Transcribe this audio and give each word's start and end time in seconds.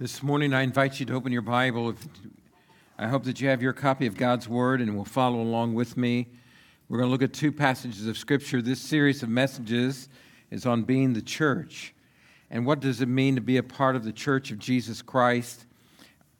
This 0.00 0.22
morning, 0.22 0.54
I 0.54 0.62
invite 0.62 0.98
you 0.98 1.04
to 1.04 1.12
open 1.12 1.30
your 1.30 1.42
Bible. 1.42 1.94
I 2.98 3.08
hope 3.08 3.24
that 3.24 3.38
you 3.38 3.48
have 3.48 3.60
your 3.60 3.74
copy 3.74 4.06
of 4.06 4.16
God's 4.16 4.48
Word 4.48 4.80
and 4.80 4.96
will 4.96 5.04
follow 5.04 5.42
along 5.42 5.74
with 5.74 5.98
me. 5.98 6.26
We're 6.88 6.96
going 6.96 7.08
to 7.08 7.12
look 7.12 7.20
at 7.20 7.34
two 7.34 7.52
passages 7.52 8.06
of 8.06 8.16
Scripture. 8.16 8.62
This 8.62 8.80
series 8.80 9.22
of 9.22 9.28
messages 9.28 10.08
is 10.50 10.64
on 10.64 10.84
being 10.84 11.12
the 11.12 11.20
church. 11.20 11.92
And 12.50 12.64
what 12.64 12.80
does 12.80 13.02
it 13.02 13.08
mean 13.10 13.34
to 13.34 13.42
be 13.42 13.58
a 13.58 13.62
part 13.62 13.94
of 13.94 14.02
the 14.02 14.10
church 14.10 14.50
of 14.50 14.58
Jesus 14.58 15.02
Christ? 15.02 15.66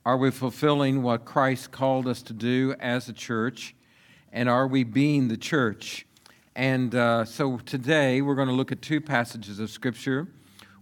Are 0.07 0.17
we 0.17 0.31
fulfilling 0.31 1.03
what 1.03 1.27
Christ 1.27 1.71
called 1.71 2.09
us 2.09 2.23
to 2.23 2.33
do 2.33 2.75
as 2.81 3.11
a 3.11 3.13
church? 3.13 3.75
And 4.33 4.49
are 4.49 4.67
we 4.67 4.85
being 4.85 5.29
the 5.29 5.37
church? 5.37 6.07
And 6.57 6.95
uh, 6.95 7.27
so 7.27 7.59
today 7.59 8.23
we're 8.23 8.37
going 8.37 8.49
to 8.49 8.55
look 8.55 8.73
at 8.73 8.81
two 8.81 9.03
passages 9.03 9.61
of 9.61 9.69
Scripture. 9.69 10.29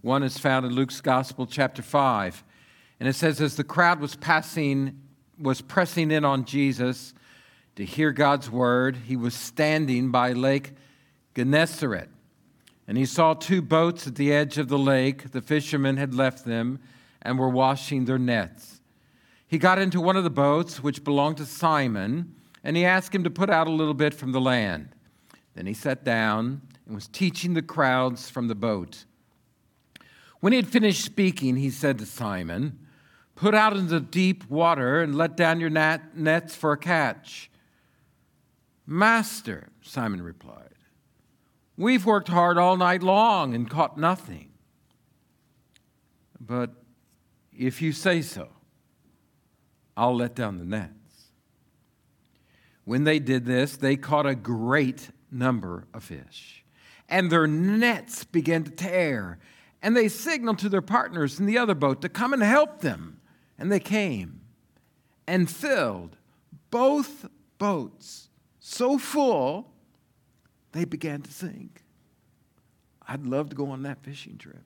One 0.01 0.23
is 0.23 0.37
found 0.37 0.65
in 0.65 0.71
Luke's 0.71 1.01
Gospel, 1.01 1.45
chapter 1.45 1.81
5. 1.81 2.45
And 2.99 3.07
it 3.07 3.13
says, 3.13 3.39
as 3.39 3.55
the 3.55 3.63
crowd 3.63 3.99
was 3.99 4.15
passing, 4.15 4.99
was 5.39 5.61
pressing 5.61 6.11
in 6.11 6.25
on 6.25 6.45
Jesus 6.45 7.13
to 7.75 7.85
hear 7.85 8.11
God's 8.11 8.49
word, 8.49 8.97
he 9.05 9.15
was 9.15 9.33
standing 9.33 10.11
by 10.11 10.33
Lake 10.33 10.73
Gennesaret. 11.35 12.09
And 12.87 12.97
he 12.97 13.05
saw 13.05 13.33
two 13.33 13.61
boats 13.61 14.07
at 14.07 14.15
the 14.15 14.33
edge 14.33 14.57
of 14.57 14.67
the 14.67 14.77
lake. 14.77 15.31
The 15.31 15.41
fishermen 15.41 15.97
had 15.97 16.13
left 16.13 16.43
them 16.43 16.79
and 17.21 17.39
were 17.39 17.49
washing 17.49 18.05
their 18.05 18.17
nets. 18.17 18.81
He 19.47 19.57
got 19.57 19.79
into 19.79 20.01
one 20.01 20.17
of 20.17 20.23
the 20.23 20.29
boats, 20.29 20.83
which 20.83 21.03
belonged 21.03 21.37
to 21.37 21.45
Simon, 21.45 22.35
and 22.63 22.75
he 22.75 22.83
asked 22.83 23.15
him 23.15 23.23
to 23.23 23.29
put 23.29 23.49
out 23.49 23.67
a 23.67 23.71
little 23.71 23.93
bit 23.93 24.13
from 24.13 24.31
the 24.31 24.41
land. 24.41 24.89
Then 25.55 25.65
he 25.65 25.73
sat 25.73 26.03
down 26.03 26.61
and 26.85 26.95
was 26.95 27.07
teaching 27.07 27.53
the 27.53 27.61
crowds 27.61 28.29
from 28.29 28.47
the 28.47 28.55
boat. 28.55 29.05
When 30.39 30.53
he 30.53 30.57
had 30.57 30.67
finished 30.67 31.03
speaking, 31.03 31.55
he 31.55 31.69
said 31.69 31.97
to 31.99 32.05
Simon, 32.05 32.79
Put 33.39 33.55
out 33.55 33.77
into 33.77 34.01
deep 34.01 34.49
water 34.49 35.01
and 35.01 35.15
let 35.15 35.37
down 35.37 35.61
your 35.61 35.69
net, 35.69 36.17
nets 36.17 36.57
for 36.57 36.73
a 36.73 36.77
catch. 36.77 37.49
Master, 38.85 39.69
Simon 39.81 40.21
replied, 40.21 40.75
we've 41.77 42.05
worked 42.05 42.27
hard 42.27 42.57
all 42.57 42.75
night 42.75 43.01
long 43.01 43.55
and 43.55 43.69
caught 43.69 43.97
nothing. 43.97 44.49
But 46.37 46.71
if 47.57 47.81
you 47.81 47.93
say 47.93 48.21
so, 48.21 48.49
I'll 49.95 50.17
let 50.17 50.35
down 50.35 50.57
the 50.57 50.65
nets. 50.65 50.91
When 52.83 53.05
they 53.05 53.19
did 53.19 53.45
this, 53.45 53.77
they 53.77 53.95
caught 53.95 54.25
a 54.25 54.35
great 54.35 55.11
number 55.31 55.87
of 55.93 56.03
fish, 56.03 56.65
and 57.07 57.31
their 57.31 57.47
nets 57.47 58.25
began 58.25 58.65
to 58.65 58.71
tear. 58.71 59.39
And 59.81 59.95
they 59.95 60.09
signaled 60.09 60.59
to 60.59 60.67
their 60.67 60.81
partners 60.81 61.39
in 61.39 61.45
the 61.45 61.57
other 61.57 61.73
boat 61.73 62.01
to 62.01 62.09
come 62.09 62.33
and 62.33 62.43
help 62.43 62.81
them. 62.81 63.18
And 63.59 63.69
they 63.69 63.81
came 63.81 64.39
and 65.27 65.49
filled 65.51 66.15
both 66.71 67.27
boats 67.57 68.29
so 68.59 68.97
full 68.97 69.73
they 70.71 70.85
began 70.85 71.21
to 71.21 71.31
sink. 71.31 71.83
I'd 73.05 73.25
love 73.25 73.49
to 73.49 73.55
go 73.55 73.69
on 73.71 73.83
that 73.83 74.01
fishing 74.01 74.37
trip. 74.37 74.63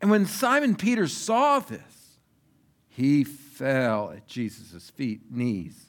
And 0.00 0.10
when 0.10 0.26
Simon 0.26 0.74
Peter 0.74 1.06
saw 1.06 1.60
this, 1.60 2.18
he 2.88 3.22
fell 3.22 4.10
at 4.10 4.26
Jesus' 4.26 4.90
feet, 4.90 5.30
knees, 5.30 5.86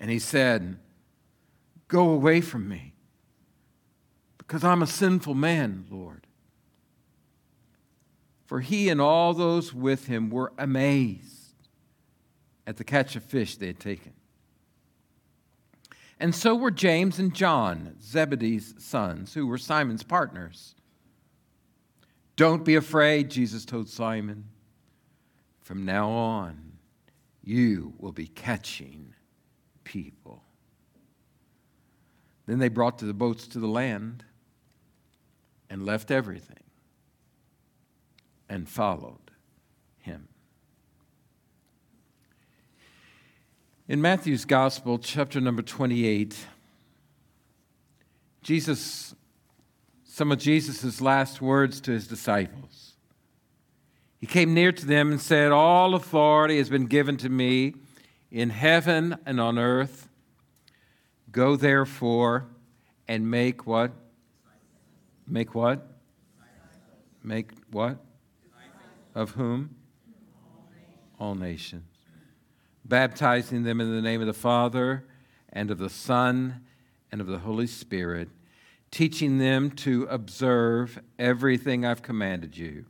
and 0.00 0.10
he 0.10 0.18
said, 0.18 0.78
Go 1.86 2.10
away 2.10 2.40
from 2.40 2.68
me, 2.68 2.94
because 4.36 4.64
I'm 4.64 4.82
a 4.82 4.86
sinful 4.86 5.34
man, 5.34 5.86
Lord 5.90 6.27
for 8.48 8.60
he 8.60 8.88
and 8.88 8.98
all 8.98 9.34
those 9.34 9.74
with 9.74 10.06
him 10.06 10.30
were 10.30 10.54
amazed 10.56 11.68
at 12.66 12.78
the 12.78 12.82
catch 12.82 13.14
of 13.14 13.22
fish 13.22 13.56
they 13.56 13.66
had 13.66 13.78
taken. 13.78 14.14
And 16.18 16.34
so 16.34 16.54
were 16.54 16.70
James 16.70 17.18
and 17.18 17.34
John, 17.34 17.96
Zebedee's 18.02 18.74
sons, 18.78 19.34
who 19.34 19.46
were 19.46 19.58
Simon's 19.58 20.02
partners. 20.02 20.74
Don't 22.36 22.64
be 22.64 22.74
afraid, 22.74 23.30
Jesus 23.30 23.66
told 23.66 23.86
Simon. 23.86 24.46
From 25.60 25.84
now 25.84 26.08
on, 26.08 26.72
you 27.44 27.92
will 27.98 28.12
be 28.12 28.28
catching 28.28 29.14
people. 29.84 30.42
Then 32.46 32.60
they 32.60 32.70
brought 32.70 32.96
the 32.96 33.12
boats 33.12 33.46
to 33.48 33.58
the 33.58 33.68
land 33.68 34.24
and 35.68 35.84
left 35.84 36.10
everything 36.10 36.67
and 38.48 38.68
followed 38.68 39.30
him. 39.98 40.28
In 43.86 44.02
Matthew's 44.02 44.44
Gospel, 44.44 44.98
chapter 44.98 45.40
number 45.40 45.62
28, 45.62 46.36
Jesus, 48.42 49.14
some 50.04 50.32
of 50.32 50.38
Jesus' 50.38 51.00
last 51.00 51.40
words 51.40 51.80
to 51.82 51.92
his 51.92 52.06
disciples. 52.06 52.94
He 54.18 54.26
came 54.26 54.52
near 54.52 54.72
to 54.72 54.86
them 54.86 55.10
and 55.10 55.20
said, 55.20 55.52
All 55.52 55.94
authority 55.94 56.58
has 56.58 56.68
been 56.68 56.86
given 56.86 57.16
to 57.18 57.28
me 57.28 57.74
in 58.30 58.50
heaven 58.50 59.16
and 59.24 59.40
on 59.40 59.58
earth. 59.58 60.08
Go 61.30 61.56
therefore 61.56 62.46
and 63.06 63.30
make 63.30 63.66
what? 63.66 63.92
Make 65.26 65.54
what? 65.54 65.86
Make 67.22 67.50
what? 67.70 67.98
Of 69.14 69.32
whom? 69.32 69.76
All 71.18 71.34
nations. 71.34 71.84
Baptizing 72.84 73.64
them 73.64 73.80
in 73.80 73.94
the 73.94 74.02
name 74.02 74.20
of 74.20 74.26
the 74.26 74.32
Father 74.32 75.04
and 75.52 75.70
of 75.70 75.78
the 75.78 75.90
Son 75.90 76.62
and 77.10 77.20
of 77.20 77.26
the 77.26 77.38
Holy 77.38 77.66
Spirit, 77.66 78.28
teaching 78.90 79.38
them 79.38 79.70
to 79.70 80.04
observe 80.04 81.00
everything 81.18 81.84
I've 81.84 82.02
commanded 82.02 82.56
you. 82.56 82.86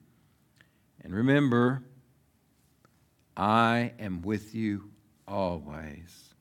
And 1.03 1.15
remember, 1.15 1.83
I 3.37 3.93
am 3.99 4.23
with 4.23 4.55
you 4.55 4.91
always 5.27 6.35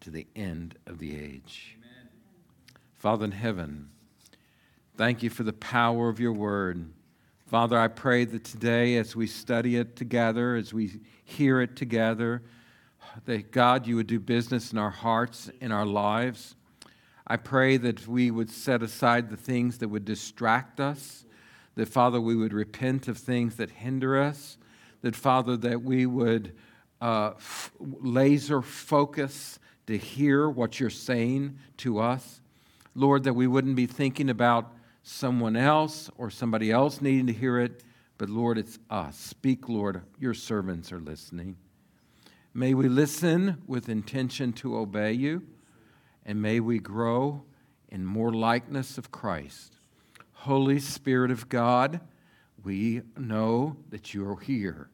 to 0.00 0.10
the 0.10 0.26
end 0.34 0.76
of 0.86 0.98
the 0.98 1.14
age. 1.14 1.76
Amen. 1.78 2.08
Father 2.96 3.24
in 3.24 3.32
heaven, 3.32 3.90
thank 4.96 5.22
you 5.22 5.30
for 5.30 5.42
the 5.42 5.52
power 5.52 6.08
of 6.08 6.20
your 6.20 6.32
word. 6.32 6.92
Father, 7.50 7.76
I 7.76 7.88
pray 7.88 8.24
that 8.26 8.44
today, 8.44 8.94
as 8.94 9.16
we 9.16 9.26
study 9.26 9.74
it 9.74 9.96
together, 9.96 10.54
as 10.54 10.72
we 10.72 11.00
hear 11.24 11.60
it 11.60 11.74
together, 11.74 12.42
that 13.24 13.50
God, 13.50 13.88
you 13.88 13.96
would 13.96 14.06
do 14.06 14.20
business 14.20 14.70
in 14.70 14.78
our 14.78 14.90
hearts, 14.90 15.50
in 15.60 15.72
our 15.72 15.84
lives. 15.84 16.54
I 17.26 17.38
pray 17.38 17.76
that 17.78 18.06
we 18.06 18.30
would 18.30 18.50
set 18.50 18.84
aside 18.84 19.30
the 19.30 19.36
things 19.36 19.78
that 19.78 19.88
would 19.88 20.04
distract 20.04 20.78
us, 20.78 21.24
that, 21.74 21.88
Father, 21.88 22.20
we 22.20 22.36
would 22.36 22.52
repent 22.52 23.08
of 23.08 23.18
things 23.18 23.56
that 23.56 23.70
hinder 23.70 24.16
us, 24.16 24.56
that, 25.02 25.16
Father, 25.16 25.56
that 25.56 25.82
we 25.82 26.06
would 26.06 26.54
uh, 27.00 27.32
f- 27.34 27.72
laser 27.80 28.62
focus 28.62 29.58
to 29.88 29.98
hear 29.98 30.48
what 30.48 30.78
you're 30.78 30.88
saying 30.88 31.58
to 31.78 31.98
us. 31.98 32.40
Lord, 32.94 33.24
that 33.24 33.34
we 33.34 33.48
wouldn't 33.48 33.74
be 33.74 33.86
thinking 33.86 34.30
about 34.30 34.72
someone 35.02 35.56
else 35.56 36.10
or 36.18 36.30
somebody 36.30 36.70
else 36.70 37.00
needing 37.00 37.26
to 37.26 37.32
hear 37.32 37.58
it, 37.58 37.82
but 38.18 38.28
Lord, 38.28 38.58
it's 38.58 38.78
us. 38.90 39.16
Speak, 39.18 39.68
Lord. 39.68 40.02
Your 40.18 40.34
servants 40.34 40.92
are 40.92 41.00
listening. 41.00 41.56
May 42.52 42.74
we 42.74 42.88
listen 42.88 43.62
with 43.66 43.88
intention 43.88 44.52
to 44.54 44.76
obey 44.76 45.12
you, 45.12 45.42
and 46.26 46.42
may 46.42 46.60
we 46.60 46.78
grow 46.78 47.44
in 47.88 48.04
more 48.04 48.32
likeness 48.32 48.98
of 48.98 49.10
Christ. 49.10 49.76
Holy 50.32 50.78
Spirit 50.80 51.30
of 51.30 51.48
God, 51.48 52.00
we 52.62 53.02
know 53.16 53.76
that 53.90 54.14
you 54.14 54.28
are 54.28 54.40
here. 54.40 54.90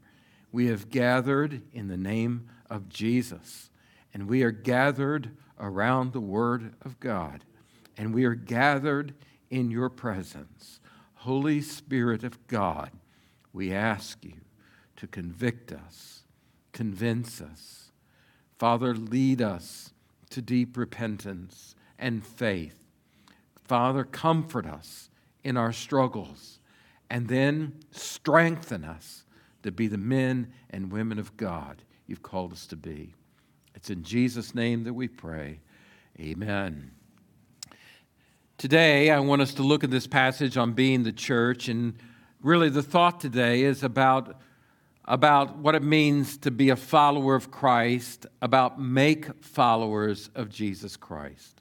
We 0.53 0.67
have 0.67 0.91
gathered 0.91 1.63
in 1.73 1.89
the 1.89 1.97
name 1.97 2.49
of 2.71 2.89
Jesus, 2.89 3.71
and 4.15 4.29
we 4.29 4.43
are 4.43 4.51
gathered 4.51 5.31
around 5.59 6.13
the 6.13 6.21
Word 6.21 6.75
of 6.83 7.01
God, 7.01 7.45
and 7.97 8.15
we 8.15 8.25
are 8.25 8.35
gathered 8.35 9.15
in 9.51 9.71
your 9.71 9.89
presence. 9.89 10.81
Holy 11.15 11.61
Spirit 11.61 12.25
of 12.25 12.47
God, 12.47 12.91
we 13.53 13.73
ask 13.73 14.25
you 14.25 14.41
to 14.97 15.07
convict 15.07 15.73
us, 15.73 16.25
convince 16.73 17.41
us. 17.41 17.93
Father, 18.59 18.95
lead 18.95 19.43
us 19.43 19.93
to 20.31 20.41
deep 20.43 20.77
repentance 20.77 21.75
and 21.99 22.25
faith. 22.25 22.85
Father, 23.65 24.05
comfort 24.05 24.67
us 24.67 25.11
in 25.43 25.57
our 25.57 25.73
struggles 25.73 26.61
and 27.11 27.29
then 27.29 27.73
strengthen 27.91 28.85
us 28.85 29.25
to 29.63 29.71
be 29.71 29.87
the 29.89 29.99
men 29.99 30.53
and 30.71 30.93
women 30.93 31.19
of 31.19 31.37
God 31.37 31.83
you've 32.07 32.23
called 32.23 32.53
us 32.53 32.67
to 32.69 32.77
be. 32.77 33.15
It's 33.75 33.91
in 33.91 34.03
Jesus' 34.03 34.55
name 34.55 34.85
that 34.85 34.95
we 34.95 35.09
pray. 35.09 35.61
Amen. 36.19 36.96
Today, 38.59 39.11
I 39.11 39.21
want 39.21 39.43
us 39.43 39.53
to 39.55 39.63
look 39.63 39.85
at 39.85 39.91
this 39.91 40.07
passage 40.07 40.57
on 40.57 40.73
being 40.73 41.03
the 41.03 41.13
church, 41.13 41.69
and 41.69 41.93
really 42.43 42.71
the 42.71 42.83
thought 42.83 43.21
today 43.21 43.65
is 43.65 43.83
about, 43.83 44.41
about 45.05 45.59
what 45.59 45.75
it 45.75 45.83
means 45.83 46.39
to 46.39 46.51
be 46.51 46.71
a 46.71 46.77
follower 46.77 47.35
of 47.35 47.51
Christ, 47.51 48.25
about 48.41 48.81
make 48.81 49.45
followers 49.45 50.31
of 50.35 50.49
Jesus 50.49 50.97
Christ. 50.97 51.61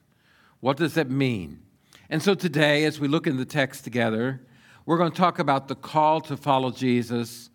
What 0.60 0.78
does 0.78 0.94
that 0.94 1.10
mean? 1.10 1.60
And 2.08 2.22
so 2.22 2.34
today, 2.34 2.84
as 2.86 2.98
we 2.98 3.08
look 3.08 3.26
in 3.26 3.36
the 3.36 3.44
text 3.44 3.84
together, 3.84 4.40
we're 4.86 4.96
going 4.96 5.12
to 5.12 5.18
talk 5.18 5.38
about 5.38 5.68
the 5.68 5.74
call 5.74 6.22
to 6.22 6.36
follow 6.36 6.70
Jesus, 6.70 7.50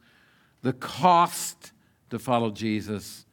the 0.62 0.74
cost 0.74 1.72
to 2.12 2.20
follow 2.20 2.52
Jesus, 2.52 3.26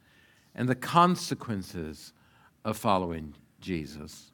and 0.55 0.67
the 0.67 0.73
consequences 0.73 2.13
of 2.65 2.77
following 2.77 3.35
Jesus. 3.61 4.28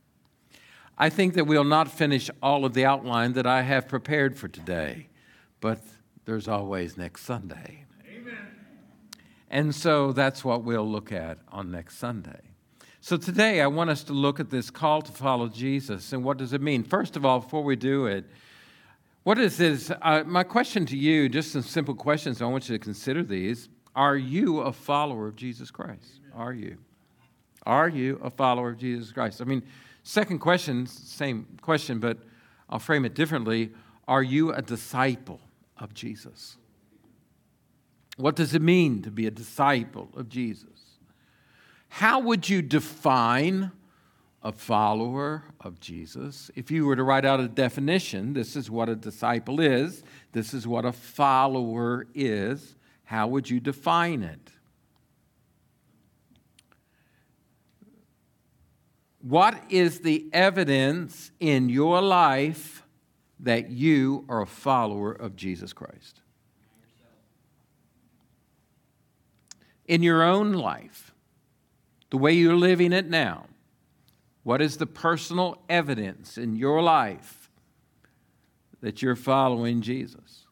I 0.97 1.09
think 1.09 1.33
that 1.33 1.45
we'll 1.45 1.63
not 1.63 1.91
finish 1.91 2.29
all 2.41 2.63
of 2.63 2.73
the 2.73 2.85
outline 2.85 3.33
that 3.33 3.45
I 3.45 3.63
have 3.63 3.87
prepared 3.87 4.37
for 4.37 4.47
today, 4.47 5.09
but 5.59 5.79
there's 6.25 6.47
always 6.47 6.97
next 6.97 7.23
Sunday. 7.23 7.85
Amen. 8.07 8.47
And 9.49 9.75
so 9.75 10.13
that's 10.13 10.45
what 10.45 10.63
we'll 10.63 10.89
look 10.89 11.11
at 11.11 11.39
on 11.51 11.69
next 11.69 11.97
Sunday. 11.97 12.39
So 13.01 13.17
today 13.17 13.61
I 13.61 13.67
want 13.67 13.89
us 13.89 14.03
to 14.05 14.13
look 14.13 14.39
at 14.39 14.49
this 14.49 14.71
call 14.71 15.01
to 15.01 15.11
follow 15.11 15.47
Jesus 15.47 16.13
and 16.13 16.23
what 16.23 16.37
does 16.37 16.53
it 16.53 16.61
mean? 16.61 16.83
First 16.83 17.15
of 17.15 17.25
all, 17.25 17.41
before 17.41 17.63
we 17.63 17.75
do 17.75 18.05
it, 18.07 18.25
what 19.23 19.37
is 19.37 19.57
this? 19.57 19.91
Uh, 20.01 20.23
my 20.25 20.43
question 20.43 20.85
to 20.85 20.97
you, 20.97 21.27
just 21.29 21.51
some 21.51 21.61
simple 21.61 21.93
questions. 21.93 22.41
I 22.41 22.45
want 22.45 22.69
you 22.69 22.77
to 22.77 22.83
consider 22.83 23.21
these. 23.21 23.69
Are 23.95 24.15
you 24.15 24.59
a 24.59 24.71
follower 24.71 25.27
of 25.27 25.35
Jesus 25.35 25.71
Christ? 25.71 26.19
Are 26.33 26.53
you? 26.53 26.77
Are 27.65 27.89
you 27.89 28.19
a 28.23 28.29
follower 28.29 28.69
of 28.69 28.77
Jesus 28.77 29.11
Christ? 29.11 29.41
I 29.41 29.45
mean, 29.45 29.63
second 30.05 30.39
question, 30.39 30.87
same 30.87 31.57
question, 31.61 31.99
but 31.99 32.19
I'll 32.69 32.79
frame 32.79 33.03
it 33.03 33.13
differently. 33.13 33.71
Are 34.07 34.23
you 34.23 34.53
a 34.53 34.61
disciple 34.61 35.41
of 35.77 35.93
Jesus? 35.93 36.57
What 38.15 38.37
does 38.37 38.55
it 38.55 38.61
mean 38.61 39.01
to 39.01 39.11
be 39.11 39.27
a 39.27 39.31
disciple 39.31 40.09
of 40.15 40.29
Jesus? 40.29 40.69
How 41.89 42.19
would 42.19 42.47
you 42.47 42.61
define 42.61 43.71
a 44.45 44.51
follower 44.51 45.43
of 45.59 45.79
Jesus. 45.79 46.51
If 46.53 46.69
you 46.69 46.85
were 46.85 46.95
to 46.95 47.03
write 47.03 47.25
out 47.25 47.39
a 47.39 47.47
definition, 47.47 48.33
this 48.33 48.55
is 48.55 48.69
what 48.69 48.89
a 48.89 48.95
disciple 48.95 49.59
is, 49.59 50.03
this 50.33 50.53
is 50.53 50.67
what 50.67 50.85
a 50.85 50.91
follower 50.91 52.05
is, 52.13 52.75
how 53.05 53.27
would 53.27 53.49
you 53.49 53.59
define 53.59 54.21
it? 54.21 54.51
What 59.27 59.59
is 59.69 60.01
the 60.01 60.27
evidence 60.31 61.31
in 61.39 61.67
your 61.69 61.99
life 61.99 62.83
that 63.39 63.71
you 63.71 64.23
are 64.29 64.43
a 64.43 64.45
follower 64.45 65.11
of 65.11 65.35
Jesus 65.35 65.73
Christ? 65.73 66.21
In 69.87 70.03
your 70.03 70.21
own 70.21 70.53
life, 70.53 71.11
the 72.11 72.17
way 72.17 72.33
you're 72.33 72.55
living 72.55 72.93
it 72.93 73.09
now 73.09 73.47
what 74.45 74.61
is 74.61 74.77
the 74.77 74.85
personal 74.85 75.57
evidence 75.69 76.37
in 76.37 76.55
your 76.55 76.79
life 76.83 77.49
that 78.79 79.01
you're 79.01 79.15
following 79.15 79.81
Jesus? 79.81 80.45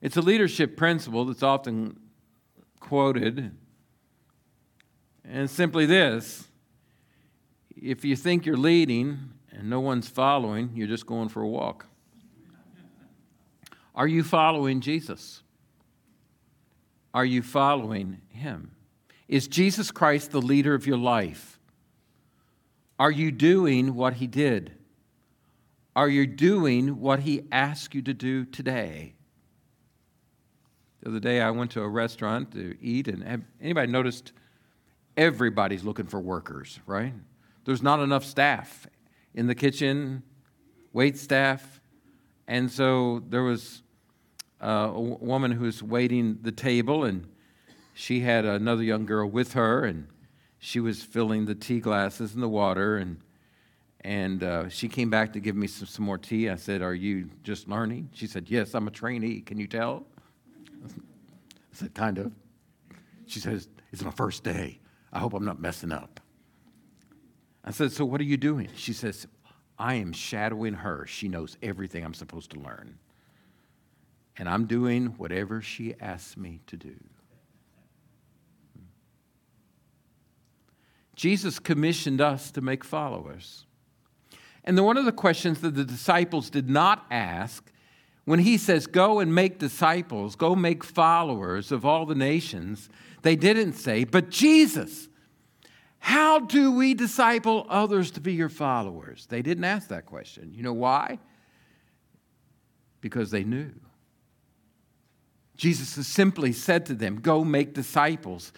It's 0.00 0.16
a 0.16 0.20
leadership 0.20 0.76
principle 0.76 1.24
that's 1.26 1.44
often 1.44 2.00
quoted. 2.80 3.52
And 5.24 5.48
simply 5.48 5.86
this 5.86 6.48
if 7.82 8.04
you 8.04 8.14
think 8.14 8.46
you're 8.46 8.56
leading 8.56 9.30
and 9.50 9.68
no 9.68 9.80
one's 9.80 10.08
following, 10.08 10.70
you're 10.74 10.86
just 10.86 11.04
going 11.04 11.28
for 11.28 11.42
a 11.42 11.48
walk. 11.48 11.86
Are 13.94 14.06
you 14.06 14.22
following 14.22 14.80
Jesus? 14.80 15.42
Are 17.12 17.24
you 17.24 17.42
following 17.42 18.22
him? 18.28 18.70
Is 19.28 19.48
Jesus 19.48 19.90
Christ 19.90 20.30
the 20.30 20.40
leader 20.40 20.74
of 20.74 20.86
your 20.86 20.96
life? 20.96 21.58
Are 22.98 23.10
you 23.10 23.30
doing 23.30 23.94
what 23.94 24.14
he 24.14 24.26
did? 24.26 24.72
Are 25.94 26.08
you 26.08 26.26
doing 26.26 27.00
what 27.00 27.20
he 27.20 27.42
asked 27.50 27.94
you 27.94 28.02
to 28.02 28.14
do 28.14 28.44
today? 28.44 29.14
The 31.02 31.10
other 31.10 31.20
day 31.20 31.40
I 31.40 31.50
went 31.50 31.72
to 31.72 31.82
a 31.82 31.88
restaurant 31.88 32.52
to 32.52 32.76
eat, 32.80 33.08
and 33.08 33.44
anybody 33.60 33.90
noticed 33.90 34.32
everybody's 35.16 35.82
looking 35.82 36.06
for 36.06 36.20
workers, 36.20 36.78
right? 36.86 37.12
There's 37.64 37.82
not 37.82 38.00
enough 38.00 38.24
staff 38.24 38.86
in 39.34 39.46
the 39.46 39.54
kitchen, 39.54 40.22
wait 40.92 41.16
staff. 41.16 41.80
And 42.46 42.70
so 42.70 43.22
there 43.28 43.42
was 43.42 43.82
a 44.60 44.92
woman 44.92 45.52
who 45.52 45.64
was 45.64 45.82
waiting 45.82 46.38
the 46.42 46.52
table, 46.52 47.04
and 47.04 47.26
she 47.94 48.20
had 48.20 48.44
another 48.44 48.82
young 48.82 49.06
girl 49.06 49.28
with 49.28 49.52
her, 49.54 49.84
and 49.84 50.08
she 50.58 50.80
was 50.80 51.02
filling 51.02 51.46
the 51.46 51.54
tea 51.54 51.80
glasses 51.80 52.34
and 52.34 52.42
the 52.42 52.48
water, 52.48 52.96
and 52.96 53.20
and 54.04 54.42
uh, 54.42 54.68
she 54.68 54.88
came 54.88 55.10
back 55.10 55.32
to 55.32 55.40
give 55.40 55.54
me 55.54 55.68
some, 55.68 55.86
some 55.86 56.04
more 56.04 56.18
tea. 56.18 56.48
I 56.48 56.56
said, 56.56 56.82
"Are 56.82 56.94
you 56.94 57.30
just 57.44 57.68
learning?" 57.68 58.10
She 58.12 58.26
said, 58.26 58.46
"Yes, 58.48 58.74
I'm 58.74 58.88
a 58.88 58.90
trainee. 58.90 59.40
Can 59.40 59.58
you 59.58 59.68
tell?" 59.68 60.04
I 60.84 60.88
said, 61.72 61.94
"Kind 61.94 62.18
of." 62.18 62.32
She 63.26 63.38
says, 63.38 63.68
"It's 63.92 64.02
my 64.02 64.10
first 64.10 64.42
day. 64.42 64.80
I 65.12 65.20
hope 65.20 65.34
I'm 65.34 65.44
not 65.44 65.60
messing 65.60 65.92
up." 65.92 66.20
I 67.64 67.70
said, 67.70 67.92
"So 67.92 68.04
what 68.04 68.20
are 68.20 68.24
you 68.24 68.36
doing?" 68.36 68.68
She 68.74 68.92
says, 68.92 69.26
"I 69.78 69.94
am 69.94 70.12
shadowing 70.12 70.74
her. 70.74 71.06
She 71.06 71.28
knows 71.28 71.56
everything 71.62 72.04
I'm 72.04 72.14
supposed 72.14 72.50
to 72.52 72.60
learn, 72.60 72.98
and 74.36 74.48
I'm 74.48 74.66
doing 74.66 75.06
whatever 75.18 75.60
she 75.60 75.94
asks 76.00 76.36
me 76.36 76.60
to 76.66 76.76
do." 76.76 76.96
Jesus 81.14 81.58
commissioned 81.58 82.20
us 82.20 82.50
to 82.50 82.60
make 82.60 82.84
followers. 82.84 83.66
And 84.64 84.76
then 84.76 84.84
one 84.84 84.96
of 84.96 85.04
the 85.04 85.12
questions 85.12 85.60
that 85.60 85.74
the 85.74 85.84
disciples 85.84 86.50
did 86.50 86.68
not 86.68 87.04
ask 87.10 87.70
when 88.24 88.40
he 88.40 88.56
says, 88.56 88.86
Go 88.86 89.20
and 89.20 89.34
make 89.34 89.58
disciples, 89.58 90.36
go 90.36 90.54
make 90.54 90.84
followers 90.84 91.72
of 91.72 91.84
all 91.84 92.06
the 92.06 92.14
nations, 92.14 92.88
they 93.22 93.36
didn't 93.36 93.74
say, 93.74 94.04
But 94.04 94.30
Jesus, 94.30 95.08
how 96.02 96.40
do 96.40 96.72
we 96.72 96.94
disciple 96.94 97.64
others 97.68 98.10
to 98.10 98.20
be 98.20 98.32
your 98.32 98.48
followers? 98.48 99.26
They 99.30 99.40
didn't 99.40 99.62
ask 99.62 99.86
that 99.90 100.04
question. 100.04 100.52
You 100.52 100.64
know 100.64 100.72
why? 100.72 101.20
Because 103.00 103.30
they 103.30 103.44
knew. 103.44 103.70
Jesus 105.56 106.04
simply 106.08 106.52
said 106.52 106.86
to 106.86 106.94
them, 106.94 107.20
Go 107.20 107.44
make 107.44 107.72
disciples. 107.72 108.52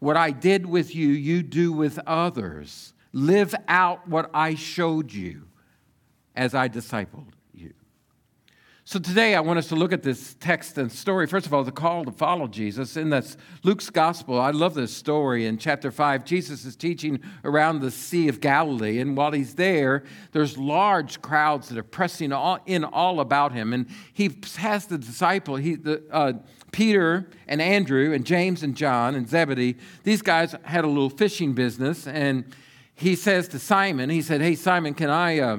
What 0.00 0.16
I 0.16 0.32
did 0.32 0.66
with 0.66 0.92
you, 0.92 1.10
you 1.10 1.44
do 1.44 1.72
with 1.72 2.00
others. 2.04 2.94
Live 3.12 3.54
out 3.68 4.08
what 4.08 4.28
I 4.34 4.56
showed 4.56 5.12
you 5.12 5.44
as 6.34 6.52
I 6.52 6.68
discipled 6.68 7.30
you. 7.54 7.74
So 8.88 8.98
today 8.98 9.34
I 9.34 9.40
want 9.40 9.58
us 9.58 9.68
to 9.68 9.74
look 9.74 9.92
at 9.92 10.02
this 10.02 10.34
text 10.40 10.78
and 10.78 10.90
story. 10.90 11.26
First 11.26 11.44
of 11.44 11.52
all, 11.52 11.62
the 11.62 11.70
call 11.70 12.06
to 12.06 12.10
follow 12.10 12.46
Jesus. 12.46 12.96
In 12.96 13.10
that's 13.10 13.36
Luke's 13.62 13.90
gospel. 13.90 14.40
I 14.40 14.50
love 14.50 14.72
this 14.72 14.96
story. 14.96 15.44
In 15.44 15.58
chapter 15.58 15.90
5, 15.90 16.24
Jesus 16.24 16.64
is 16.64 16.74
teaching 16.74 17.20
around 17.44 17.80
the 17.80 17.90
Sea 17.90 18.28
of 18.28 18.40
Galilee. 18.40 18.98
And 18.98 19.14
while 19.14 19.32
he's 19.32 19.56
there, 19.56 20.04
there's 20.32 20.56
large 20.56 21.20
crowds 21.20 21.68
that 21.68 21.76
are 21.76 21.82
pressing 21.82 22.32
in 22.64 22.84
all 22.84 23.20
about 23.20 23.52
him. 23.52 23.74
And 23.74 23.88
he 24.14 24.34
has 24.56 24.86
the 24.86 24.96
disciple, 24.96 25.56
he, 25.56 25.74
the, 25.74 26.02
uh, 26.10 26.32
Peter 26.72 27.28
and 27.46 27.60
Andrew 27.60 28.14
and 28.14 28.24
James 28.24 28.62
and 28.62 28.74
John 28.74 29.14
and 29.14 29.28
Zebedee, 29.28 29.76
these 30.04 30.22
guys 30.22 30.54
had 30.64 30.86
a 30.86 30.88
little 30.88 31.10
fishing 31.10 31.52
business. 31.52 32.06
And 32.06 32.54
he 32.94 33.16
says 33.16 33.48
to 33.48 33.58
Simon, 33.58 34.08
he 34.08 34.22
said, 34.22 34.40
Hey, 34.40 34.54
Simon, 34.54 34.94
can 34.94 35.10
I 35.10 35.40
uh, 35.40 35.58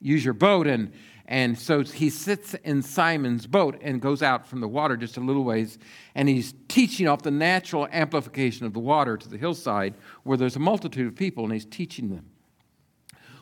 use 0.00 0.24
your 0.24 0.32
boat? 0.32 0.66
And, 0.66 0.94
and 1.30 1.56
so 1.56 1.84
he 1.84 2.10
sits 2.10 2.54
in 2.54 2.82
Simon's 2.82 3.46
boat 3.46 3.78
and 3.82 4.02
goes 4.02 4.20
out 4.20 4.48
from 4.48 4.60
the 4.60 4.66
water 4.66 4.96
just 4.96 5.16
a 5.16 5.20
little 5.20 5.44
ways. 5.44 5.78
And 6.16 6.28
he's 6.28 6.52
teaching 6.66 7.06
off 7.06 7.22
the 7.22 7.30
natural 7.30 7.86
amplification 7.92 8.66
of 8.66 8.72
the 8.72 8.80
water 8.80 9.16
to 9.16 9.28
the 9.28 9.38
hillside 9.38 9.94
where 10.24 10.36
there's 10.36 10.56
a 10.56 10.60
multitude 10.60 11.06
of 11.06 11.14
people, 11.14 11.44
and 11.44 11.52
he's 11.52 11.64
teaching 11.64 12.10
them. 12.10 12.26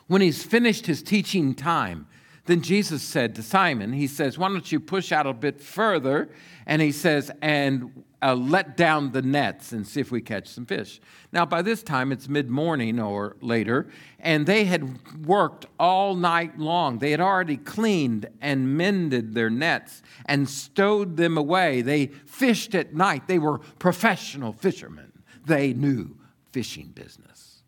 When 0.05 0.21
he's 0.21 0.43
finished 0.43 0.85
his 0.85 1.01
teaching 1.01 1.55
time, 1.55 2.05
then 2.45 2.61
Jesus 2.61 3.03
said 3.03 3.35
to 3.35 3.43
Simon, 3.43 3.93
He 3.93 4.07
says, 4.07 4.37
Why 4.37 4.47
don't 4.49 4.71
you 4.71 4.79
push 4.79 5.11
out 5.11 5.27
a 5.27 5.33
bit 5.33 5.61
further? 5.61 6.29
And 6.65 6.81
he 6.81 6.91
says, 6.91 7.31
And 7.41 8.03
uh, 8.21 8.35
let 8.35 8.75
down 8.75 9.11
the 9.11 9.21
nets 9.21 9.71
and 9.71 9.87
see 9.87 10.01
if 10.01 10.11
we 10.11 10.21
catch 10.21 10.47
some 10.47 10.65
fish. 10.65 10.99
Now, 11.31 11.45
by 11.45 11.61
this 11.61 11.83
time, 11.83 12.11
it's 12.11 12.27
mid 12.27 12.49
morning 12.49 12.99
or 12.99 13.37
later, 13.41 13.87
and 14.19 14.45
they 14.45 14.65
had 14.65 15.25
worked 15.25 15.67
all 15.79 16.15
night 16.15 16.57
long. 16.57 16.99
They 16.99 17.11
had 17.11 17.21
already 17.21 17.57
cleaned 17.57 18.27
and 18.41 18.77
mended 18.77 19.33
their 19.33 19.49
nets 19.49 20.01
and 20.25 20.49
stowed 20.49 21.17
them 21.17 21.37
away. 21.37 21.81
They 21.81 22.07
fished 22.07 22.75
at 22.75 22.93
night. 22.93 23.27
They 23.27 23.39
were 23.39 23.59
professional 23.59 24.53
fishermen, 24.53 25.11
they 25.45 25.73
knew 25.73 26.17
fishing 26.51 26.87
business. 26.87 27.63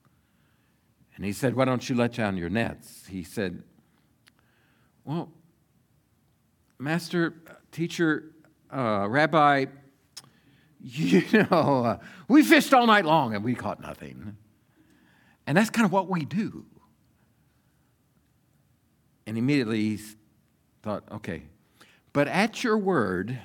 And 1.16 1.24
he 1.24 1.34
said, 1.34 1.56
Why 1.56 1.66
don't 1.66 1.88
you 1.88 1.96
let 1.96 2.14
down 2.14 2.36
your 2.36 2.50
nets? 2.50 3.06
He 3.08 3.24
said, 3.24 3.64
well, 5.12 5.30
Master, 6.80 7.34
Teacher, 7.74 8.32
uh, 8.74 9.06
Rabbi, 9.10 9.66
you 10.82 11.24
know, 11.34 11.84
uh, 11.86 11.98
we 12.30 12.44
fished 12.44 12.74
all 12.74 12.88
night 12.88 13.04
long 13.04 13.36
and 13.36 13.44
we 13.44 13.54
caught 13.54 13.82
nothing. 13.82 14.38
And 15.46 15.58
that's 15.58 15.70
kind 15.70 15.86
of 15.86 15.92
what 15.92 16.08
we 16.08 16.24
do. 16.24 16.66
And 19.28 19.38
immediately 19.38 19.82
he 19.82 20.00
thought, 20.82 21.04
okay, 21.12 21.44
but 22.14 22.30
at 22.30 22.64
your 22.64 22.78
word, 22.78 23.38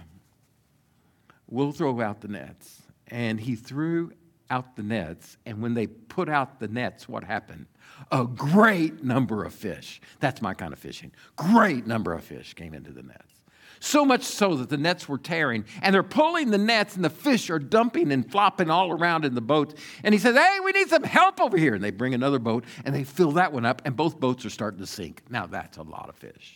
we'll 1.49 1.73
throw 1.73 2.00
out 2.00 2.20
the 2.20 2.28
nets. 2.28 2.82
And 3.08 3.40
he 3.40 3.56
threw 3.56 4.12
out 4.50 4.76
the 4.76 4.82
nets. 4.82 5.36
And 5.46 5.62
when 5.62 5.74
they 5.74 5.86
put 5.86 6.28
out 6.28 6.60
the 6.60 6.68
nets, 6.68 7.08
what 7.08 7.24
happened? 7.24 7.66
A 8.12 8.24
great 8.24 9.02
number 9.02 9.44
of 9.44 9.54
fish. 9.54 10.00
That's 10.20 10.42
my 10.42 10.54
kind 10.54 10.72
of 10.72 10.78
fishing. 10.78 11.12
Great 11.36 11.86
number 11.86 12.12
of 12.12 12.24
fish 12.24 12.54
came 12.54 12.74
into 12.74 12.92
the 12.92 13.02
nets. 13.02 13.32
So 13.78 14.04
much 14.04 14.22
so 14.22 14.56
that 14.56 14.70
the 14.70 14.78
nets 14.78 15.08
were 15.08 15.18
tearing, 15.18 15.64
and 15.82 15.94
they're 15.94 16.02
pulling 16.02 16.50
the 16.50 16.58
nets, 16.58 16.96
and 16.96 17.04
the 17.04 17.10
fish 17.10 17.50
are 17.50 17.58
dumping 17.58 18.10
and 18.10 18.28
flopping 18.30 18.70
all 18.70 18.90
around 18.90 19.24
in 19.24 19.34
the 19.34 19.42
boat. 19.42 19.74
And 20.02 20.14
he 20.14 20.18
says, 20.18 20.34
Hey, 20.34 20.58
we 20.64 20.72
need 20.72 20.88
some 20.88 21.02
help 21.02 21.40
over 21.40 21.58
here. 21.58 21.74
And 21.74 21.84
they 21.84 21.90
bring 21.90 22.14
another 22.14 22.38
boat, 22.38 22.64
and 22.84 22.94
they 22.94 23.04
fill 23.04 23.32
that 23.32 23.52
one 23.52 23.66
up, 23.66 23.82
and 23.84 23.94
both 23.94 24.18
boats 24.18 24.44
are 24.46 24.50
starting 24.50 24.80
to 24.80 24.86
sink. 24.86 25.22
Now, 25.28 25.46
that's 25.46 25.76
a 25.76 25.82
lot 25.82 26.08
of 26.08 26.16
fish. 26.16 26.54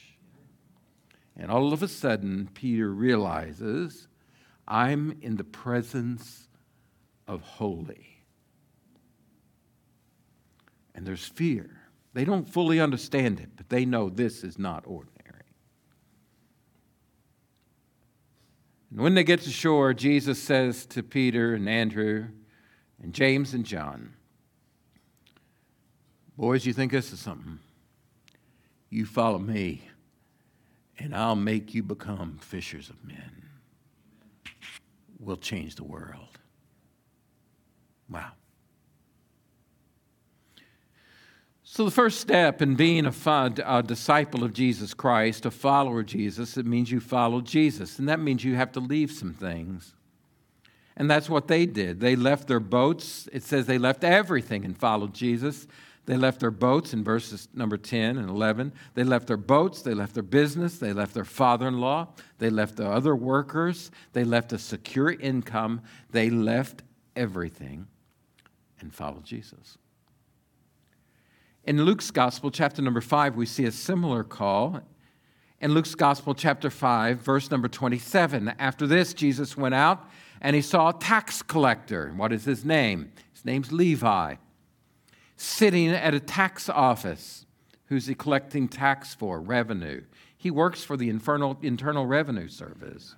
And 1.37 1.51
all 1.51 1.73
of 1.73 1.83
a 1.83 1.89
sudden, 1.89 2.49
Peter 2.55 2.91
realizes, 2.91 4.09
I'm 4.67 5.19
in 5.23 5.37
the 5.37 5.45
presence 5.45 6.49
of 7.31 7.43
holy. 7.43 8.25
And 10.97 11.07
there's 11.07 11.25
fear. 11.25 11.81
They 12.13 12.25
don't 12.25 12.49
fully 12.49 12.81
understand 12.81 13.39
it, 13.39 13.51
but 13.57 13.69
they 13.69 13.85
know 13.85 14.11
this 14.11 14.43
is 14.43 14.59
not 14.59 14.83
ordinary. 14.85 15.45
And 18.91 19.01
when 19.01 19.15
they 19.15 19.23
get 19.23 19.43
to 19.43 19.51
shore, 19.51 19.95
Jesus 19.95 20.43
says 20.43 20.85
to 20.87 21.05
Peter 21.05 21.55
and 21.55 21.69
Andrew 21.69 22.27
and 23.01 23.15
James 23.15 23.55
and 23.55 23.65
John, 23.65 24.15
Boys, 26.37 26.67
you 26.67 26.73
think 26.73 26.91
this 26.91 27.13
is 27.13 27.21
something? 27.21 27.61
You 28.89 29.07
follow 29.07 29.39
me, 29.39 29.83
and 30.99 31.15
I'll 31.15 31.37
make 31.37 31.75
you 31.75 31.85
become 31.85 32.39
fishers 32.41 32.91
of 32.91 33.05
men. 33.05 33.47
We'll 35.21 35.37
change 35.37 35.77
the 35.77 35.85
world. 35.85 36.40
Wow. 38.11 38.33
So, 41.73 41.85
the 41.85 41.93
first 41.93 42.21
step 42.21 42.61
in 42.63 42.75
being 42.75 43.07
a, 43.07 43.15
a, 43.65 43.81
disciple 43.81 44.43
of 44.43 44.53
Jesus 44.53 44.93
Christ, 44.93 45.47
a 45.47 45.53
follower 45.53 46.01
of 46.01 46.07
Jesus, 46.07 46.57
it 46.57 46.67
means 46.67 46.91
you 46.91 46.99
follow 46.99 47.41
Jesus. 47.41 48.01
And 48.01 48.09
that 48.09 48.19
means 48.19 48.43
you 48.43 48.57
have 48.57 48.73
to 48.73 48.81
leave 48.81 49.13
some 49.13 49.33
things. 49.33 49.95
And 50.97 51.09
that's 51.09 51.31
what 51.31 51.47
they 51.47 51.67
did. 51.67 52.01
They 52.01 52.17
left 52.17 52.49
their 52.49 52.59
boats. 52.59 53.29
It 53.33 53.45
says 53.45 53.67
they 53.67 53.79
left 53.79 54.03
everything 54.03 54.65
and 54.65 54.77
followed 54.77 55.15
Jesus. 55.15 55.69
They 56.07 56.17
left 56.17 56.41
their 56.41 56.51
boats 56.51 56.93
in 56.93 57.05
verses 57.05 57.49
number 57.55 57.77
10 57.77 58.19
and 58.19 58.29
11. 58.29 58.73
They 58.95 59.05
left 59.05 59.29
their 59.29 59.37
boats. 59.37 59.83
They 59.83 59.95
left 59.95 60.15
their 60.15 60.25
business. 60.25 60.79
They 60.79 60.93
left 60.93 61.15
their 61.15 61.25
father 61.25 61.69
in 61.69 61.79
law. 61.79 62.09
They 62.39 62.51
left 62.51 62.79
the 62.79 62.91
other 62.91 63.15
workers. 63.15 63.93
They 64.13 64.25
left 64.25 64.53
a 64.53 64.59
secure 64.59 65.13
income. 65.13 65.83
They 66.11 66.31
left 66.31 66.83
everything 67.15 67.87
and 68.81 68.95
follow 68.95 69.21
Jesus. 69.21 69.79
In 71.65 71.85
Luke's 71.85 72.11
Gospel, 72.11 72.51
chapter 72.51 72.81
number 72.83 73.01
5, 73.01 73.37
we 73.37 73.47
see 73.47 73.65
a 73.65 73.73
similar 73.73 74.25
call. 74.25 74.81
In 75.61 75.75
Luke's 75.75 75.95
Gospel, 75.95 76.35
chapter 76.35 76.71
5, 76.71 77.19
verse 77.19 77.51
number 77.51 77.69
27, 77.69 78.55
after 78.59 78.87
this, 78.87 79.13
Jesus 79.13 79.57
went 79.57 79.75
out 79.75 80.09
and 80.41 80.57
he 80.57 80.63
saw 80.63 80.89
a 80.89 80.99
tax 80.99 81.43
collector. 81.43 82.13
What 82.17 82.33
is 82.33 82.45
his 82.47 82.65
name? 82.65 83.13
His 83.35 83.45
name's 83.45 83.73
Levi, 83.73 84.37
sitting 85.37 85.91
at 85.91 86.15
a 86.15 86.21
tax 86.21 86.69
office. 86.69 87.45
Who's 87.87 88.07
he 88.07 88.15
collecting 88.15 88.69
tax 88.69 89.15
for? 89.15 89.41
Revenue. 89.41 90.05
He 90.37 90.51
works 90.51 90.83
for 90.83 90.97
the 90.97 91.11
Infernal, 91.11 91.59
Internal 91.61 92.07
Revenue 92.07 92.49
Service. 92.49 93.15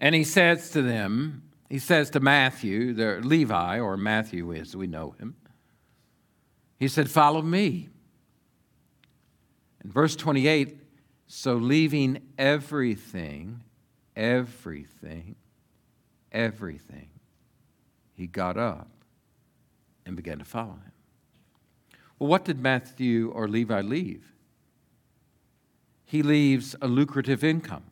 And 0.00 0.14
he 0.14 0.24
says 0.24 0.70
to 0.70 0.82
them, 0.82 1.42
he 1.68 1.78
says 1.78 2.10
to 2.10 2.20
Matthew, 2.20 2.92
the 2.92 3.20
Levi, 3.22 3.80
or 3.80 3.96
Matthew 3.96 4.52
as 4.54 4.76
we 4.76 4.86
know 4.86 5.12
him, 5.18 5.36
he 6.78 6.88
said, 6.88 7.10
Follow 7.10 7.42
me. 7.42 7.88
In 9.82 9.90
verse 9.90 10.16
28, 10.16 10.76
so 11.26 11.54
leaving 11.54 12.22
everything, 12.38 13.62
everything, 14.14 15.36
everything, 16.32 17.08
he 18.14 18.26
got 18.26 18.56
up 18.56 18.88
and 20.04 20.16
began 20.16 20.38
to 20.38 20.44
follow 20.44 20.72
him. 20.72 20.92
Well, 22.18 22.30
what 22.30 22.44
did 22.44 22.60
Matthew 22.60 23.30
or 23.30 23.48
Levi 23.48 23.80
leave? 23.82 24.32
He 26.04 26.22
leaves 26.22 26.76
a 26.80 26.86
lucrative 26.86 27.42
income. 27.42 27.84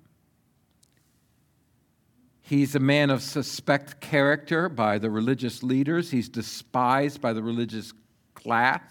He's 2.46 2.74
a 2.74 2.78
man 2.78 3.08
of 3.08 3.22
suspect 3.22 4.02
character 4.02 4.68
by 4.68 4.98
the 4.98 5.08
religious 5.08 5.62
leaders. 5.62 6.10
He's 6.10 6.28
despised 6.28 7.22
by 7.22 7.32
the 7.32 7.42
religious 7.42 7.94
class. 8.34 8.82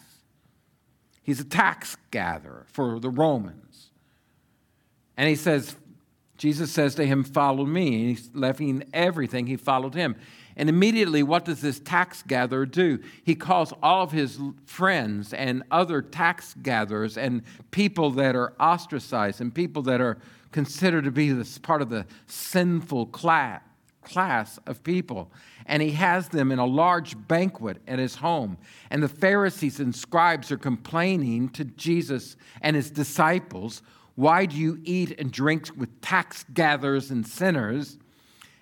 He's 1.22 1.40
a 1.40 1.46
tax 1.46 1.96
gatherer 2.10 2.66
for 2.68 3.00
the 3.00 3.12
Romans. 3.12 3.92
And 5.16 5.30
he 5.30 5.36
says, 5.36 5.76
Jesus 6.36 6.72
says 6.72 6.96
to 6.96 7.06
him, 7.06 7.24
Follow 7.24 7.64
me. 7.64 8.00
And 8.00 8.10
he's 8.10 8.32
leaving 8.34 8.86
everything, 8.92 9.46
he 9.46 9.56
followed 9.56 9.94
him. 9.94 10.16
And 10.56 10.68
immediately, 10.68 11.22
what 11.22 11.46
does 11.46 11.62
this 11.62 11.80
tax 11.80 12.24
gatherer 12.24 12.66
do? 12.66 13.04
He 13.24 13.36
calls 13.36 13.72
all 13.84 14.02
of 14.02 14.12
his 14.12 14.40
friends 14.66 15.32
and 15.32 15.62
other 15.70 16.02
tax 16.02 16.56
gatherers 16.56 17.20
and 17.20 17.44
people 17.70 18.10
that 18.12 18.36
are 18.36 18.54
ostracized 18.60 19.42
and 19.42 19.54
people 19.54 19.84
that 19.84 20.02
are 20.02 20.18
considered 20.54 21.04
to 21.04 21.12
be 21.12 21.32
this 21.32 21.58
part 21.58 21.82
of 21.82 21.90
the 21.90 22.06
sinful 22.28 23.08
class, 23.08 23.62
class 24.04 24.58
of 24.66 24.84
people 24.84 25.32
and 25.66 25.82
he 25.82 25.92
has 25.92 26.30
them 26.30 26.52
in 26.52 26.60
a 26.60 26.66
large 26.66 27.16
banquet 27.28 27.82
at 27.88 28.00
his 28.00 28.16
home. 28.16 28.58
And 28.90 29.02
the 29.02 29.08
Pharisees 29.08 29.80
and 29.80 29.96
scribes 29.96 30.52
are 30.52 30.58
complaining 30.58 31.50
to 31.50 31.66
Jesus 31.66 32.36
and 32.62 32.76
his 32.76 32.92
disciples, 32.92 33.82
Why 34.16 34.46
do 34.46 34.56
you 34.58 34.80
eat 34.84 35.20
and 35.20 35.32
drink 35.32 35.70
with 35.78 36.02
tax 36.02 36.46
gatherers 36.54 37.12
and 37.12 37.26
sinners? 37.26 37.98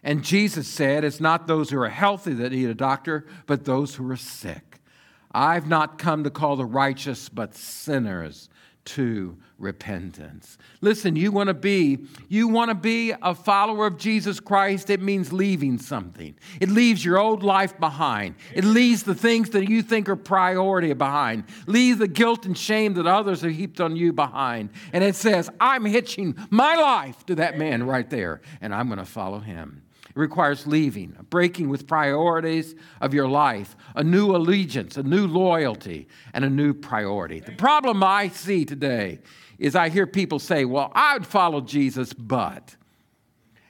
And 0.04 0.24
Jesus 0.24 0.68
said, 0.68 1.04
It's 1.04 1.20
not 1.20 1.48
those 1.48 1.70
who 1.70 1.80
are 1.80 1.90
healthy 1.90 2.34
that 2.34 2.52
need 2.52 2.70
a 2.70 2.76
doctor, 2.76 3.26
but 3.46 3.66
those 3.66 3.96
who 3.96 4.10
are 4.10 4.18
sick. 4.18 4.80
I've 5.34 5.68
not 5.68 5.98
come 5.98 6.24
to 6.24 6.30
call 6.30 6.56
the 6.56 6.66
righteous, 6.66 7.30
but 7.30 7.56
sinners 7.56 8.50
to 8.84 9.38
repentance. 9.60 10.58
Listen, 10.82 11.16
you 11.16 11.32
want 11.32 11.48
to 11.48 11.54
be 11.54 12.08
you 12.30 12.48
want 12.48 12.70
to 12.70 12.76
be 12.76 13.14
a 13.22 13.36
follower 13.36 13.86
of 13.86 13.98
Jesus 13.98 14.40
Christ, 14.40 14.90
it 14.90 15.02
means 15.02 15.32
leaving 15.32 15.78
something. 15.78 16.36
It 16.60 16.70
leaves 16.70 17.06
your 17.06 17.20
old 17.20 17.44
life 17.44 17.80
behind. 17.80 18.36
It 18.54 18.64
leaves 18.64 19.04
the 19.04 19.16
things 19.16 19.52
that 19.52 19.70
you 19.70 19.84
think 19.84 20.10
are 20.10 20.16
priority 20.16 20.94
behind. 20.94 21.44
Leave 21.68 22.00
the 22.00 22.08
guilt 22.08 22.46
and 22.46 22.58
shame 22.58 22.96
that 22.96 23.06
others 23.06 23.42
have 23.42 23.52
heaped 23.52 23.80
on 23.80 23.96
you 23.96 24.14
behind. 24.14 24.70
And 24.94 25.04
it 25.04 25.16
says, 25.16 25.50
I'm 25.60 25.86
hitching 25.86 26.36
my 26.50 26.76
life 26.76 27.26
to 27.28 27.36
that 27.36 27.58
man 27.58 27.84
right 27.84 28.10
there 28.10 28.42
and 28.62 28.74
I'm 28.74 28.88
going 28.88 29.00
to 29.00 29.06
follow 29.06 29.40
him. 29.40 29.84
It 30.16 30.20
requires 30.20 30.68
leaving, 30.68 31.16
breaking 31.30 31.70
with 31.70 31.88
priorities 31.88 32.76
of 33.00 33.14
your 33.14 33.28
life, 33.28 33.76
a 33.96 34.04
new 34.04 34.36
allegiance, 34.36 34.98
a 34.98 35.04
new 35.04 35.26
loyalty, 35.26 36.08
and 36.34 36.44
a 36.44 36.50
new 36.50 36.74
priority. 36.74 37.40
The 37.40 37.54
problem 37.54 38.04
I 38.04 38.28
see 38.28 38.66
today 38.66 39.20
is 39.58 39.76
I 39.76 39.90
hear 39.90 40.06
people 40.06 40.40
say, 40.40 40.66
Well, 40.66 40.92
I 40.94 41.14
would 41.14 41.26
follow 41.26 41.62
Jesus, 41.62 42.12
but. 42.12 42.76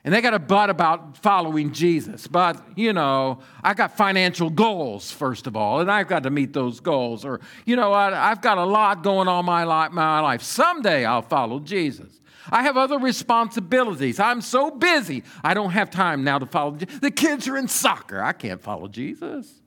And 0.03 0.11
they 0.11 0.21
got 0.21 0.33
a 0.33 0.39
but 0.39 0.71
about 0.71 1.17
following 1.17 1.73
Jesus. 1.73 2.25
But, 2.25 2.59
you 2.75 2.91
know, 2.91 3.41
I 3.63 3.75
got 3.75 3.95
financial 3.95 4.49
goals, 4.49 5.11
first 5.11 5.45
of 5.45 5.55
all, 5.55 5.79
and 5.79 5.91
I've 5.91 6.07
got 6.07 6.23
to 6.23 6.31
meet 6.31 6.53
those 6.53 6.79
goals. 6.79 7.23
Or, 7.23 7.39
you 7.65 7.75
know, 7.75 7.93
I, 7.93 8.29
have 8.29 8.41
got 8.41 8.57
a 8.57 8.65
lot 8.65 9.03
going 9.03 9.27
on 9.27 9.45
my 9.45 9.63
my 9.63 10.19
life. 10.21 10.41
Someday 10.41 11.05
I'll 11.05 11.21
follow 11.21 11.59
Jesus. 11.59 12.20
I 12.49 12.63
have 12.63 12.77
other 12.77 12.97
responsibilities. 12.97 14.19
I'm 14.19 14.41
so 14.41 14.71
busy. 14.71 15.23
I 15.43 15.53
don't 15.53 15.71
have 15.71 15.89
time 15.89 16.23
now 16.23 16.39
to 16.39 16.45
follow. 16.45 16.71
The 16.71 17.11
kids 17.11 17.47
are 17.47 17.57
in 17.57 17.67
soccer. 17.67 18.21
I 18.21 18.33
can't 18.33 18.61
follow 18.61 18.87
Jesus. 18.87 19.61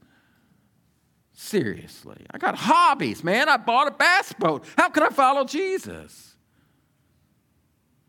Seriously. 1.33 2.25
I 2.31 2.39
got 2.39 2.57
hobbies, 2.57 3.23
man. 3.23 3.49
I 3.49 3.57
bought 3.57 3.89
a 3.89 3.91
bass 3.91 4.33
boat. 4.33 4.65
How 4.77 4.89
can 4.89 5.03
I 5.03 5.09
follow 5.09 5.45
Jesus? 5.45 6.37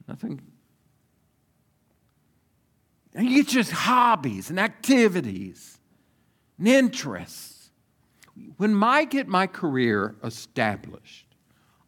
Nothing. 0.07 0.41
And 3.15 3.27
it's 3.27 3.51
just 3.51 3.71
hobbies 3.71 4.49
and 4.49 4.59
activities 4.59 5.79
and 6.57 6.67
interests. 6.67 7.71
When 8.57 8.83
I 8.83 9.05
get 9.05 9.27
my 9.27 9.47
career 9.47 10.15
established, 10.23 11.25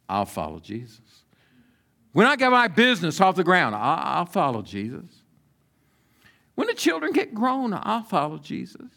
I'll 0.08 0.26
follow 0.26 0.60
Jesus. 0.60 1.26
When 2.14 2.26
I 2.26 2.36
get 2.36 2.52
my 2.52 2.68
business 2.68 3.22
off 3.22 3.36
the 3.36 3.44
ground, 3.44 3.76
I'll 3.76 4.26
follow 4.26 4.62
Jesus. 4.62 5.24
When 6.56 6.68
the 6.68 6.74
children 6.74 7.14
get 7.14 7.36
grown, 7.36 7.74
I'll 7.74 8.04
follow 8.04 8.40
Jesus. 8.40 8.90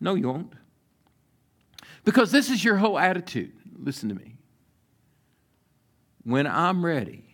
No, 0.00 0.14
you 0.14 0.28
won't. 0.28 0.52
Because 2.04 2.32
this 2.32 2.50
is 2.50 2.64
your 2.64 2.76
whole 2.76 2.98
attitude. 2.98 3.52
Listen 3.78 4.08
to 4.08 4.14
me. 4.14 4.36
When 6.24 6.46
I'm 6.46 6.84
ready 6.84 7.24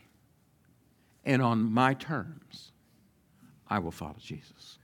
and 1.25 1.43
on 1.43 1.73
my 1.73 1.95
terms, 1.95 2.73
I 3.67 3.79
will 3.81 3.91
follow 3.91 4.17
Jesus. 4.19 4.79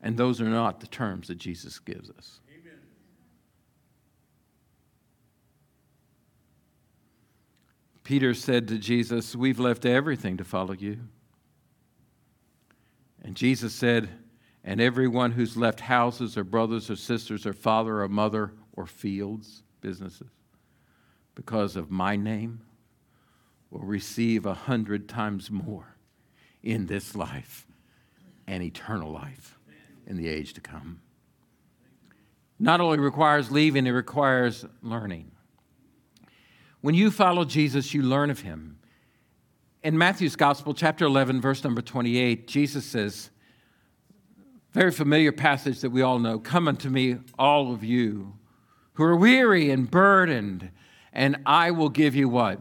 And 0.00 0.16
those 0.16 0.40
are 0.40 0.44
not 0.44 0.80
the 0.80 0.86
terms 0.86 1.28
that 1.28 1.38
Jesus 1.38 1.78
gives 1.78 2.08
us. 2.10 2.40
Peter 8.08 8.32
said 8.32 8.68
to 8.68 8.78
Jesus, 8.78 9.36
We've 9.36 9.58
left 9.58 9.84
everything 9.84 10.38
to 10.38 10.44
follow 10.44 10.72
you. 10.72 10.98
And 13.22 13.36
Jesus 13.36 13.74
said, 13.74 14.08
And 14.64 14.80
everyone 14.80 15.32
who's 15.32 15.58
left 15.58 15.80
houses 15.80 16.38
or 16.38 16.42
brothers 16.42 16.88
or 16.88 16.96
sisters 16.96 17.44
or 17.44 17.52
father 17.52 18.00
or 18.00 18.08
mother 18.08 18.52
or 18.72 18.86
fields, 18.86 19.62
businesses, 19.82 20.30
because 21.34 21.76
of 21.76 21.90
my 21.90 22.16
name, 22.16 22.62
will 23.70 23.84
receive 23.84 24.46
a 24.46 24.54
hundred 24.54 25.06
times 25.06 25.50
more 25.50 25.98
in 26.62 26.86
this 26.86 27.14
life 27.14 27.66
and 28.46 28.62
eternal 28.62 29.12
life 29.12 29.58
in 30.06 30.16
the 30.16 30.28
age 30.28 30.54
to 30.54 30.62
come. 30.62 31.02
Not 32.58 32.80
only 32.80 33.00
requires 33.00 33.50
leaving, 33.50 33.86
it 33.86 33.90
requires 33.90 34.64
learning. 34.80 35.30
When 36.80 36.94
you 36.94 37.10
follow 37.10 37.44
Jesus, 37.44 37.92
you 37.92 38.02
learn 38.02 38.30
of 38.30 38.40
him. 38.40 38.78
In 39.82 39.98
Matthew's 39.98 40.36
Gospel, 40.36 40.74
chapter 40.74 41.04
11, 41.04 41.40
verse 41.40 41.64
number 41.64 41.80
28, 41.80 42.46
Jesus 42.46 42.84
says, 42.84 43.30
very 44.72 44.90
familiar 44.90 45.32
passage 45.32 45.80
that 45.80 45.90
we 45.90 46.02
all 46.02 46.18
know 46.18 46.38
Come 46.38 46.68
unto 46.68 46.88
me, 46.88 47.16
all 47.38 47.72
of 47.72 47.82
you 47.82 48.34
who 48.94 49.04
are 49.04 49.16
weary 49.16 49.70
and 49.70 49.90
burdened, 49.90 50.70
and 51.12 51.36
I 51.46 51.70
will 51.70 51.88
give 51.88 52.14
you 52.14 52.28
what? 52.28 52.60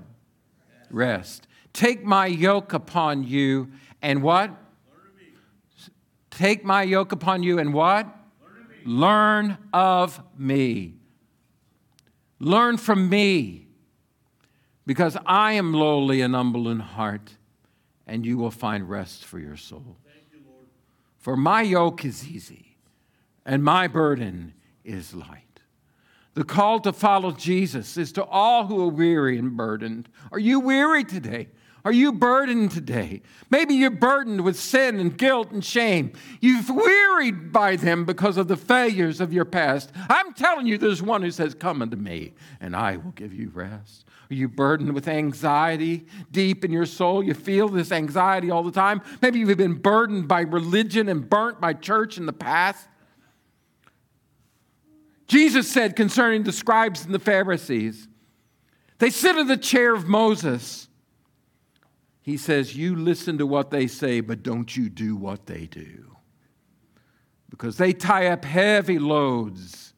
Rest. 0.90 1.48
Take 1.74 2.04
my 2.04 2.28
yoke 2.28 2.74
upon 2.74 3.24
you 3.24 3.72
and 4.02 4.24
what? 4.24 4.52
Take 6.32 6.64
my 6.64 6.84
yoke 6.84 7.12
upon 7.12 7.44
you 7.44 7.60
and 7.60 7.74
what? 7.74 8.08
Learn 8.86 9.58
of 9.74 10.22
me. 10.38 10.96
Learn 12.40 12.78
from 12.78 13.10
me, 13.10 13.67
because 14.88 15.18
I 15.26 15.52
am 15.52 15.74
lowly 15.74 16.22
and 16.22 16.34
humble 16.34 16.70
in 16.70 16.80
heart, 16.80 17.36
and 18.08 18.26
you 18.26 18.38
will 18.38 18.50
find 18.50 18.90
rest 18.90 19.26
for 19.26 19.38
your 19.38 19.58
soul. 19.58 19.98
You, 20.32 20.40
for 21.18 21.36
my 21.36 21.62
yoke 21.62 22.06
is 22.06 22.26
easy, 22.26 22.78
and 23.46 23.64
my 23.64 23.88
burden 23.88 24.54
is 24.86 25.14
light. 25.14 25.44
The 26.36 26.46
call 26.46 26.80
to 26.80 26.94
follow 26.94 27.32
Jesus 27.32 27.98
is 27.98 28.14
to 28.14 28.24
all 28.24 28.68
who 28.68 28.82
are 28.88 28.92
weary 28.92 29.38
and 29.38 29.58
burdened. 29.58 30.08
Are 30.32 30.40
you 30.40 30.62
weary 30.62 31.04
today? 31.04 31.50
Are 31.88 31.94
you 31.94 32.12
burdened 32.12 32.72
today? 32.72 33.22
Maybe 33.50 33.74
you're 33.74 33.90
burdened 33.90 34.42
with 34.42 34.60
sin 34.60 35.00
and 35.00 35.18
guilt 35.18 35.52
and 35.52 35.64
shame. 35.64 36.12
You've 36.42 36.70
wearied 36.70 37.54
by 37.54 37.78
them 37.78 38.04
because 38.04 38.36
of 38.36 38.50
the 38.50 38.58
failures 38.58 39.22
of 39.22 39.32
your 39.32 39.46
past. 39.46 39.94
I'm 40.10 40.34
telling 40.34 40.68
you, 40.68 40.78
there's 40.78 41.02
one 41.02 41.22
who 41.22 41.32
says, 41.32 41.54
Come 41.54 41.82
unto 41.82 41.96
me, 41.96 42.34
and 42.60 42.76
I 42.76 42.98
will 42.98 43.12
give 43.12 43.34
you 43.34 43.52
rest. 43.54 44.04
Are 44.30 44.34
you 44.34 44.50
burdened 44.50 44.92
with 44.92 45.08
anxiety 45.08 46.08
deep 46.30 46.66
in 46.66 46.74
your 46.74 46.86
soul? 46.86 47.24
You 47.24 47.34
feel 47.34 47.70
this 47.70 47.94
anxiety 47.94 48.52
all 48.52 48.64
the 48.64 48.72
time. 48.74 49.02
Maybe 49.22 49.40
you've 49.40 49.58
been 49.58 49.76
burdened 49.76 50.28
by 50.28 50.42
religion 50.42 51.08
and 51.08 51.30
burnt 51.30 51.62
by 51.62 51.72
church 51.72 52.18
in 52.18 52.26
the 52.26 52.34
past. 52.34 52.86
Jesus 55.28 55.72
said 55.72 55.96
concerning 55.96 56.44
the 56.44 56.52
scribes 56.52 57.06
and 57.06 57.14
the 57.14 57.20
Pharisees, 57.20 58.10
they 59.00 59.10
sit 59.10 59.38
in 59.38 59.48
the 59.48 59.56
chair 59.56 59.96
of 59.96 60.06
Moses 60.06 60.90
he 62.28 62.36
says, 62.36 62.76
You 62.76 62.94
listen 62.94 63.38
to 63.38 63.48
what 63.48 63.72
they 63.72 63.88
say, 63.88 64.20
but 64.20 64.44
don't 64.44 64.76
you 64.76 64.90
do 64.90 65.16
what 65.16 65.46
they 65.46 65.66
do. 65.66 66.18
Because 67.50 67.78
they 67.78 67.94
tie 67.94 68.28
up 68.28 68.44
heavy 68.44 69.00
loads 69.00 69.94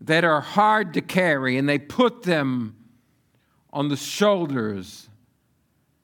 that 0.00 0.24
are 0.24 0.40
hard 0.40 0.94
to 0.94 1.02
carry 1.02 1.58
and 1.58 1.68
they 1.68 1.78
put 1.78 2.22
them 2.22 2.74
on 3.70 3.90
the 3.90 3.98
shoulders 3.98 5.10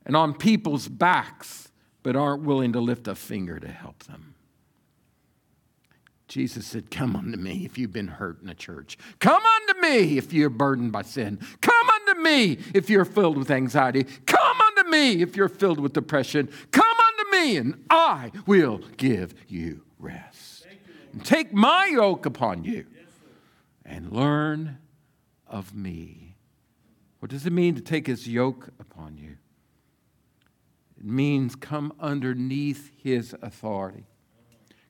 and 0.04 0.14
on 0.14 0.34
people's 0.34 0.86
backs, 0.86 1.70
but 2.02 2.14
aren't 2.14 2.42
willing 2.42 2.74
to 2.74 2.80
lift 2.80 3.08
a 3.08 3.14
finger 3.14 3.58
to 3.58 3.68
help 3.68 4.02
them. 4.04 4.34
Jesus 6.28 6.66
said, 6.66 6.90
Come 6.90 7.16
unto 7.16 7.38
me 7.38 7.64
if 7.64 7.78
you've 7.78 7.94
been 7.94 8.08
hurt 8.08 8.42
in 8.42 8.50
a 8.50 8.54
church. 8.54 8.98
Come 9.18 9.42
unto 9.42 9.80
me 9.80 10.18
if 10.18 10.34
you're 10.34 10.50
burdened 10.50 10.92
by 10.92 11.02
sin. 11.02 11.38
Come 11.62 11.88
me 12.18 12.58
if 12.74 12.90
you're 12.90 13.04
filled 13.04 13.36
with 13.36 13.50
anxiety. 13.50 14.04
Come 14.26 14.60
unto 14.60 14.90
me 14.90 15.22
if 15.22 15.36
you're 15.36 15.48
filled 15.48 15.80
with 15.80 15.92
depression. 15.92 16.48
Come 16.70 16.84
unto 16.84 17.30
me 17.36 17.56
and 17.56 17.84
I 17.90 18.32
will 18.46 18.80
give 18.96 19.34
you 19.48 19.82
rest. 19.98 20.66
and 21.12 21.24
take 21.24 21.52
my 21.52 21.86
yoke 21.86 22.26
upon 22.26 22.64
you 22.64 22.86
and 23.84 24.12
learn 24.12 24.78
of 25.46 25.74
me. 25.74 26.36
What 27.20 27.30
does 27.30 27.46
it 27.46 27.52
mean 27.52 27.74
to 27.74 27.80
take 27.80 28.06
his 28.06 28.28
yoke 28.28 28.68
upon 28.78 29.16
you? 29.16 29.36
It 30.98 31.04
means 31.04 31.54
come 31.54 31.92
underneath 32.00 32.90
his 33.02 33.34
authority 33.40 34.06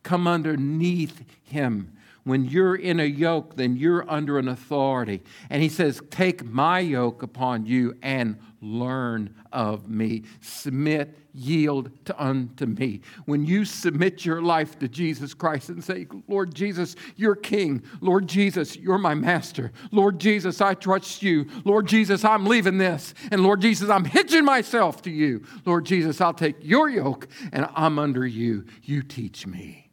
come 0.08 0.26
underneath 0.26 1.22
him. 1.42 1.92
When 2.28 2.44
you're 2.44 2.76
in 2.76 3.00
a 3.00 3.04
yoke, 3.04 3.56
then 3.56 3.78
you're 3.78 4.04
under 4.06 4.38
an 4.38 4.48
authority. 4.48 5.22
And 5.48 5.62
he 5.62 5.70
says, 5.70 6.02
Take 6.10 6.44
my 6.44 6.78
yoke 6.78 7.22
upon 7.22 7.64
you 7.64 7.96
and 8.02 8.36
learn 8.60 9.34
of 9.50 9.88
me. 9.88 10.24
Submit, 10.42 11.16
yield 11.32 11.90
to 12.04 12.22
unto 12.22 12.66
me. 12.66 13.00
When 13.24 13.46
you 13.46 13.64
submit 13.64 14.26
your 14.26 14.42
life 14.42 14.78
to 14.80 14.88
Jesus 14.88 15.32
Christ 15.32 15.70
and 15.70 15.82
say, 15.82 16.06
Lord 16.28 16.54
Jesus, 16.54 16.96
you're 17.16 17.34
king. 17.34 17.82
Lord 18.02 18.28
Jesus, 18.28 18.76
you're 18.76 18.98
my 18.98 19.14
master. 19.14 19.72
Lord 19.90 20.18
Jesus, 20.18 20.60
I 20.60 20.74
trust 20.74 21.22
you. 21.22 21.46
Lord 21.64 21.86
Jesus, 21.86 22.26
I'm 22.26 22.44
leaving 22.44 22.76
this. 22.76 23.14
And 23.30 23.42
Lord 23.42 23.62
Jesus, 23.62 23.88
I'm 23.88 24.04
hitching 24.04 24.44
myself 24.44 25.00
to 25.04 25.10
you. 25.10 25.46
Lord 25.64 25.86
Jesus, 25.86 26.20
I'll 26.20 26.34
take 26.34 26.56
your 26.60 26.90
yoke 26.90 27.26
and 27.52 27.66
I'm 27.74 27.98
under 27.98 28.26
you. 28.26 28.66
You 28.82 29.02
teach 29.02 29.46
me 29.46 29.88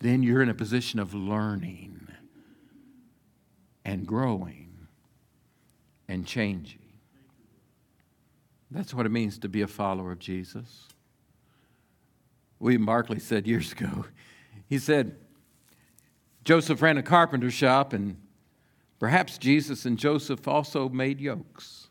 then 0.00 0.22
you're 0.22 0.42
in 0.42 0.48
a 0.48 0.54
position 0.54 0.98
of 0.98 1.14
learning 1.14 2.08
and 3.84 4.06
growing 4.06 4.88
and 6.08 6.26
changing. 6.26 6.78
That's 8.70 8.94
what 8.94 9.06
it 9.06 9.10
means 9.10 9.38
to 9.38 9.48
be 9.48 9.62
a 9.62 9.66
follower 9.66 10.12
of 10.12 10.18
Jesus. 10.18 10.88
William 12.58 12.86
Barclay 12.86 13.18
said 13.18 13.46
years 13.46 13.72
ago, 13.72 14.06
he 14.66 14.78
said, 14.78 15.16
Joseph 16.44 16.80
ran 16.80 16.96
a 16.96 17.02
carpenter 17.02 17.50
shop, 17.50 17.92
and 17.92 18.16
perhaps 18.98 19.38
Jesus 19.38 19.84
and 19.84 19.98
Joseph 19.98 20.46
also 20.48 20.88
made 20.88 21.20
yokes. 21.20 21.88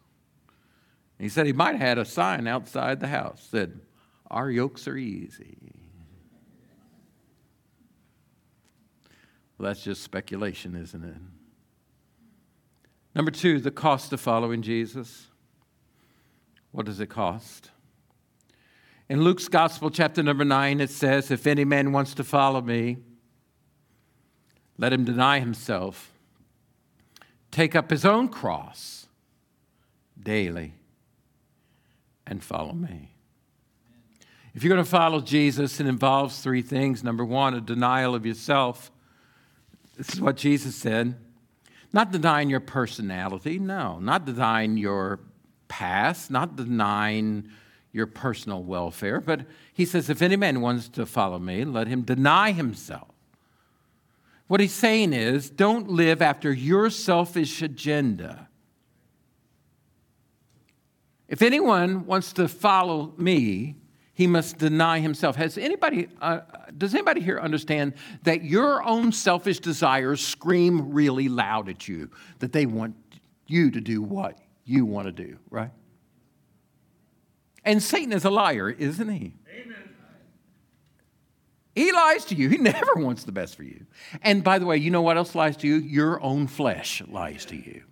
He 1.19 1.29
said 1.29 1.45
he 1.45 1.53
might 1.53 1.73
have 1.73 1.81
had 1.81 1.97
a 1.97 2.05
sign 2.05 2.47
outside 2.47 2.99
the 2.99 3.07
house 3.07 3.47
that 3.51 3.69
said, 3.69 3.79
Our 4.31 4.49
yokes 4.49 4.87
are 4.87 4.97
easy. 4.97 5.78
Well, 9.59 9.67
that's 9.67 9.83
just 9.83 10.01
speculation, 10.01 10.73
isn't 10.73 11.03
it? 11.03 11.17
Number 13.13 13.29
two, 13.29 13.59
the 13.59 13.71
cost 13.71 14.13
of 14.13 14.21
following 14.21 14.61
Jesus. 14.61 15.27
What 16.71 16.85
does 16.85 17.01
it 17.01 17.07
cost? 17.07 17.71
In 19.09 19.21
Luke's 19.21 19.49
Gospel, 19.49 19.89
chapter 19.89 20.23
number 20.23 20.45
nine, 20.45 20.79
it 20.79 20.89
says, 20.89 21.29
If 21.29 21.45
any 21.45 21.65
man 21.65 21.91
wants 21.91 22.13
to 22.13 22.23
follow 22.23 22.61
me, 22.61 22.97
let 24.77 24.93
him 24.93 25.03
deny 25.03 25.41
himself, 25.41 26.13
take 27.51 27.75
up 27.75 27.89
his 27.89 28.05
own 28.05 28.29
cross 28.29 29.07
daily, 30.21 30.73
and 32.25 32.41
follow 32.41 32.71
me. 32.71 33.11
If 34.53 34.63
you're 34.63 34.73
going 34.73 34.85
to 34.85 34.89
follow 34.89 35.19
Jesus, 35.19 35.81
it 35.81 35.87
involves 35.87 36.39
three 36.39 36.61
things. 36.61 37.03
Number 37.03 37.25
one, 37.25 37.53
a 37.55 37.61
denial 37.61 38.15
of 38.15 38.25
yourself. 38.25 38.89
This 39.99 40.13
is 40.13 40.21
what 40.21 40.37
Jesus 40.37 40.75
said. 40.75 41.15
Not 41.91 42.11
denying 42.11 42.49
your 42.49 42.61
personality, 42.61 43.59
no. 43.59 43.99
Not 43.99 44.23
denying 44.23 44.77
your 44.77 45.19
past, 45.67 46.31
not 46.31 46.55
denying 46.55 47.49
your 47.91 48.07
personal 48.07 48.63
welfare, 48.63 49.19
but 49.19 49.41
he 49.73 49.83
says, 49.83 50.09
if 50.09 50.21
any 50.21 50.37
man 50.37 50.61
wants 50.61 50.87
to 50.87 51.05
follow 51.05 51.37
me, 51.37 51.65
let 51.65 51.87
him 51.87 52.03
deny 52.03 52.53
himself. 52.53 53.09
What 54.47 54.61
he's 54.61 54.71
saying 54.71 55.11
is 55.11 55.49
don't 55.49 55.89
live 55.89 56.21
after 56.21 56.53
your 56.53 56.89
selfish 56.89 57.61
agenda. 57.61 58.47
If 61.27 61.41
anyone 61.41 62.05
wants 62.05 62.31
to 62.33 62.47
follow 62.47 63.13
me, 63.17 63.75
he 64.19 64.27
must 64.27 64.57
deny 64.57 64.99
himself. 64.99 65.37
Has 65.37 65.57
anybody, 65.57 66.09
uh, 66.21 66.41
does 66.77 66.93
anybody 66.93 67.21
here 67.21 67.39
understand 67.39 67.93
that 68.23 68.43
your 68.43 68.83
own 68.83 69.13
selfish 69.13 69.61
desires 69.61 70.19
scream 70.19 70.91
really 70.91 71.29
loud 71.29 71.69
at 71.69 71.87
you 71.87 72.09
that 72.39 72.51
they 72.51 72.65
want 72.65 72.97
you 73.47 73.71
to 73.71 73.79
do 73.79 74.01
what 74.01 74.37
you 74.65 74.85
want 74.85 75.05
to 75.05 75.13
do, 75.13 75.37
right? 75.49 75.71
And 77.63 77.81
Satan 77.81 78.11
is 78.11 78.25
a 78.25 78.29
liar, 78.29 78.69
isn't 78.69 79.07
he? 79.07 79.35
Amen. 79.49 79.89
He 81.73 81.93
lies 81.93 82.25
to 82.25 82.35
you. 82.35 82.49
He 82.49 82.57
never 82.73 82.95
wants 82.95 83.23
the 83.23 83.31
best 83.31 83.55
for 83.55 83.63
you. 83.63 83.85
And 84.21 84.43
by 84.43 84.59
the 84.59 84.65
way, 84.65 84.75
you 84.75 84.91
know 84.91 85.01
what 85.01 85.15
else 85.15 85.33
lies 85.33 85.55
to 85.55 85.67
you? 85.67 85.75
Your 85.75 86.21
own 86.21 86.47
flesh 86.47 87.01
lies 87.07 87.45
to 87.45 87.55
you. 87.55 87.83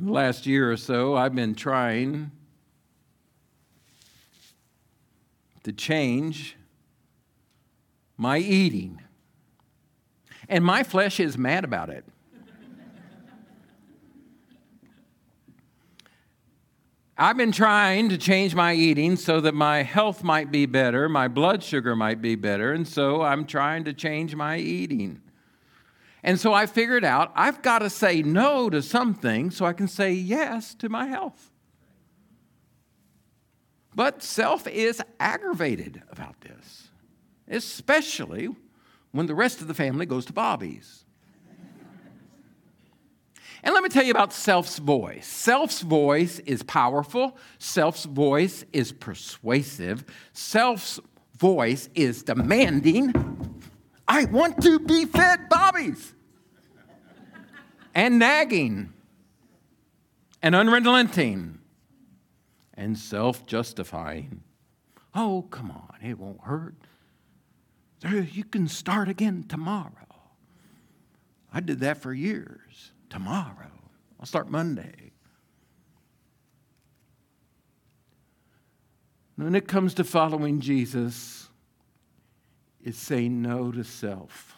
In 0.00 0.06
the 0.06 0.12
last 0.12 0.46
year 0.46 0.72
or 0.72 0.78
so, 0.78 1.14
I've 1.14 1.34
been 1.34 1.54
trying 1.54 2.30
to 5.62 5.72
change 5.72 6.56
my 8.16 8.38
eating. 8.38 9.02
And 10.48 10.64
my 10.64 10.84
flesh 10.84 11.20
is 11.20 11.36
mad 11.36 11.64
about 11.64 11.90
it. 11.90 12.06
I've 17.18 17.36
been 17.36 17.52
trying 17.52 18.08
to 18.08 18.16
change 18.16 18.54
my 18.54 18.72
eating 18.72 19.16
so 19.16 19.38
that 19.42 19.52
my 19.52 19.82
health 19.82 20.24
might 20.24 20.50
be 20.50 20.64
better, 20.64 21.10
my 21.10 21.28
blood 21.28 21.62
sugar 21.62 21.94
might 21.94 22.22
be 22.22 22.36
better, 22.36 22.72
and 22.72 22.88
so 22.88 23.20
I'm 23.20 23.44
trying 23.44 23.84
to 23.84 23.92
change 23.92 24.34
my 24.34 24.56
eating. 24.56 25.20
And 26.22 26.38
so 26.38 26.52
I 26.52 26.66
figured 26.66 27.04
out 27.04 27.32
I've 27.34 27.62
got 27.62 27.80
to 27.80 27.90
say 27.90 28.22
no 28.22 28.70
to 28.70 28.82
some 28.82 29.14
things 29.14 29.56
so 29.56 29.64
I 29.64 29.72
can 29.72 29.88
say 29.88 30.12
yes 30.12 30.74
to 30.76 30.88
my 30.88 31.06
health. 31.06 31.50
But 33.94 34.22
self 34.22 34.66
is 34.66 35.02
aggravated 35.18 36.02
about 36.10 36.40
this, 36.40 36.88
especially 37.48 38.48
when 39.12 39.26
the 39.26 39.34
rest 39.34 39.60
of 39.60 39.68
the 39.68 39.74
family 39.74 40.06
goes 40.06 40.24
to 40.26 40.32
Bobby's. 40.32 41.04
And 43.62 43.74
let 43.74 43.82
me 43.82 43.90
tell 43.90 44.04
you 44.04 44.10
about 44.10 44.32
self's 44.32 44.78
voice. 44.78 45.26
Self's 45.26 45.82
voice 45.82 46.38
is 46.40 46.62
powerful, 46.62 47.36
self's 47.58 48.04
voice 48.04 48.64
is 48.72 48.92
persuasive, 48.92 50.04
self's 50.32 50.98
voice 51.36 51.88
is 51.94 52.22
demanding. 52.22 53.12
I 54.12 54.24
want 54.24 54.60
to 54.64 54.80
be 54.80 55.04
fed 55.04 55.48
bobbies 55.48 56.14
and 57.94 58.18
nagging 58.18 58.92
and 60.42 60.56
unrelenting 60.56 61.60
and 62.74 62.98
self 62.98 63.46
justifying. 63.46 64.42
Oh, 65.14 65.46
come 65.50 65.70
on, 65.70 65.94
it 66.02 66.18
won't 66.18 66.40
hurt. 66.40 66.74
You 68.02 68.42
can 68.42 68.66
start 68.66 69.08
again 69.08 69.44
tomorrow. 69.48 69.92
I 71.52 71.60
did 71.60 71.78
that 71.78 71.98
for 71.98 72.12
years 72.12 72.90
tomorrow. 73.10 73.70
I'll 74.18 74.26
start 74.26 74.50
Monday. 74.50 75.12
When 79.36 79.54
it 79.54 79.68
comes 79.68 79.94
to 79.94 80.04
following 80.04 80.60
Jesus, 80.60 81.49
it's 82.82 82.98
saying 82.98 83.42
no 83.42 83.70
to 83.72 83.84
self 83.84 84.56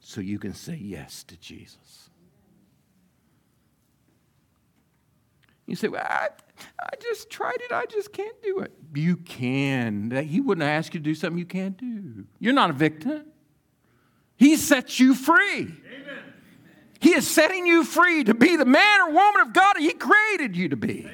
so 0.00 0.20
you 0.20 0.38
can 0.38 0.54
say 0.54 0.76
yes 0.76 1.22
to 1.24 1.36
Jesus. 1.36 2.08
You 5.66 5.76
say, 5.76 5.88
well, 5.88 6.02
I, 6.02 6.28
I 6.80 6.96
just 6.98 7.28
tried 7.28 7.60
it. 7.60 7.72
I 7.72 7.84
just 7.84 8.10
can't 8.10 8.42
do 8.42 8.60
it. 8.60 8.72
You 8.94 9.18
can. 9.18 10.10
He 10.26 10.40
wouldn't 10.40 10.66
ask 10.66 10.94
you 10.94 11.00
to 11.00 11.04
do 11.04 11.14
something 11.14 11.38
you 11.38 11.44
can't 11.44 11.76
do. 11.76 12.24
You're 12.38 12.54
not 12.54 12.70
a 12.70 12.72
victim. 12.72 13.26
He 14.36 14.56
sets 14.56 14.98
you 14.98 15.14
free. 15.14 15.60
Amen. 15.60 16.18
He 17.00 17.14
is 17.14 17.28
setting 17.28 17.66
you 17.66 17.84
free 17.84 18.24
to 18.24 18.32
be 18.32 18.56
the 18.56 18.64
man 18.64 19.00
or 19.02 19.10
woman 19.10 19.42
of 19.42 19.52
God 19.52 19.76
He 19.76 19.92
created 19.92 20.56
you 20.56 20.70
to 20.70 20.76
be. 20.76 21.06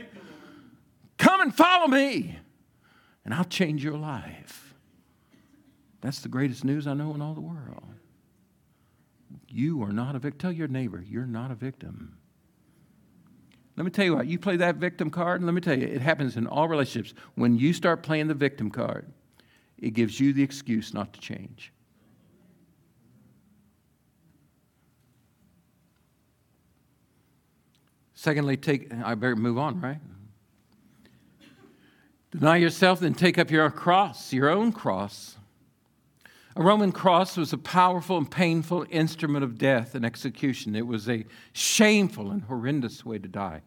Come 1.19 1.41
and 1.41 1.55
follow 1.55 1.89
me, 1.89 2.39
and 3.25 3.35
I'll 3.35 3.45
change 3.45 3.83
your 3.83 3.99
life. 3.99 4.64
That's 6.05 6.21
the 6.21 6.29
greatest 6.29 6.67
news 6.67 6.87
I 6.87 6.93
know 6.93 7.15
in 7.15 7.23
all 7.23 7.33
the 7.33 7.41
world. 7.41 7.83
You 9.49 9.83
are 9.83 9.91
not 9.91 10.15
a 10.15 10.19
victim. 10.19 10.39
Tell 10.39 10.53
your 10.53 10.69
neighbor, 10.69 11.03
you're 11.03 11.25
not 11.25 11.51
a 11.51 11.55
victim. 11.55 12.19
Let 13.75 13.85
me 13.85 13.91
tell 13.91 14.05
you 14.05 14.15
what, 14.15 14.27
you 14.27 14.39
play 14.39 14.59
that 14.59 14.77
victim 14.77 15.09
card, 15.11 15.41
and 15.41 15.47
let 15.47 15.55
me 15.55 15.63
tell 15.63 15.77
you, 15.77 15.87
it 15.87 16.03
happens 16.03 16.37
in 16.37 16.47
all 16.47 16.69
relationships. 16.69 17.19
When 17.37 17.57
you 17.57 17.73
start 17.73 18.03
playing 18.03 18.29
the 18.29 18.35
victim 18.35 18.71
card, 18.71 19.11
it 19.79 19.95
gives 19.95 20.21
you 20.21 20.35
the 20.35 20.43
excuse 20.43 20.93
not 20.93 21.15
to 21.15 21.21
change. 21.21 21.73
Secondly, 28.13 28.59
take, 28.59 28.93
I 28.93 29.15
better 29.15 29.37
move 29.37 29.57
on, 29.57 29.81
right? 29.81 30.01
Deny 32.31 32.59
yourself, 32.59 33.01
then 33.01 33.15
take 33.15 33.39
up 33.39 33.51
your 33.51 33.71
cross, 33.71 34.35
your 34.35 34.51
own 34.51 34.71
cross. 34.71 35.39
A 36.57 36.63
Roman 36.63 36.93
cross 36.93 37.37
was 37.37 37.53
a 37.53 37.59
powerful 37.59 38.17
and 38.17 38.31
painful 38.31 38.87
instrument 38.89 39.43
of 39.43 39.59
death 39.59 39.97
and 39.97 40.05
execution. 40.05 40.77
It 40.77 40.87
was 40.87 41.09
a 41.09 41.27
shameful 41.53 42.31
and 42.31 42.43
horrendous 42.43 43.05
way 43.05 43.19
to 43.19 43.27
die. 43.27 43.63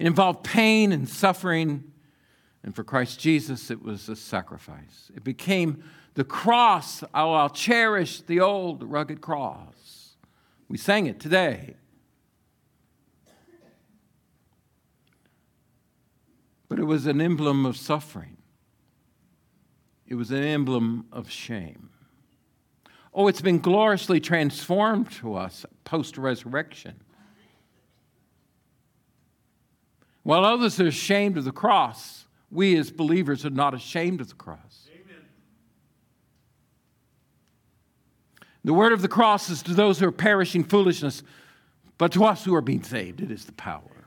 It 0.00 0.06
involved 0.06 0.42
pain 0.42 0.90
and 0.90 1.08
suffering, 1.08 1.84
and 2.64 2.74
for 2.74 2.82
Christ 2.82 3.20
Jesus, 3.20 3.70
it 3.70 3.82
was 3.82 4.08
a 4.08 4.16
sacrifice. 4.16 5.12
It 5.14 5.22
became 5.22 5.84
the 6.14 6.24
cross. 6.24 7.04
Oh, 7.14 7.34
I'll 7.34 7.50
cherish 7.50 8.20
the 8.22 8.40
old 8.40 8.82
rugged 8.82 9.20
cross. 9.20 10.16
We 10.68 10.76
sang 10.76 11.06
it 11.06 11.20
today. 11.20 11.76
But 16.68 16.80
it 16.80 16.84
was 16.84 17.06
an 17.06 17.20
emblem 17.20 17.64
of 17.64 17.76
suffering, 17.76 18.38
it 20.04 20.16
was 20.16 20.32
an 20.32 20.42
emblem 20.42 21.06
of 21.12 21.30
shame. 21.30 21.90
Oh, 23.14 23.26
it's 23.28 23.40
been 23.40 23.58
gloriously 23.58 24.20
transformed 24.20 25.10
to 25.12 25.34
us 25.34 25.64
post 25.84 26.18
resurrection. 26.18 26.94
While 30.22 30.44
others 30.44 30.78
are 30.78 30.86
ashamed 30.86 31.38
of 31.38 31.44
the 31.44 31.52
cross, 31.52 32.26
we 32.50 32.76
as 32.76 32.90
believers 32.90 33.46
are 33.46 33.50
not 33.50 33.74
ashamed 33.74 34.20
of 34.20 34.28
the 34.28 34.34
cross. 34.34 34.88
Amen. 34.92 35.24
The 38.64 38.74
word 38.74 38.92
of 38.92 39.00
the 39.00 39.08
cross 39.08 39.48
is 39.48 39.62
to 39.62 39.74
those 39.74 39.98
who 39.98 40.06
are 40.06 40.12
perishing 40.12 40.64
foolishness, 40.64 41.22
but 41.96 42.12
to 42.12 42.24
us 42.24 42.44
who 42.44 42.54
are 42.54 42.60
being 42.60 42.82
saved, 42.82 43.20
it 43.20 43.30
is 43.30 43.46
the 43.46 43.52
power 43.52 43.97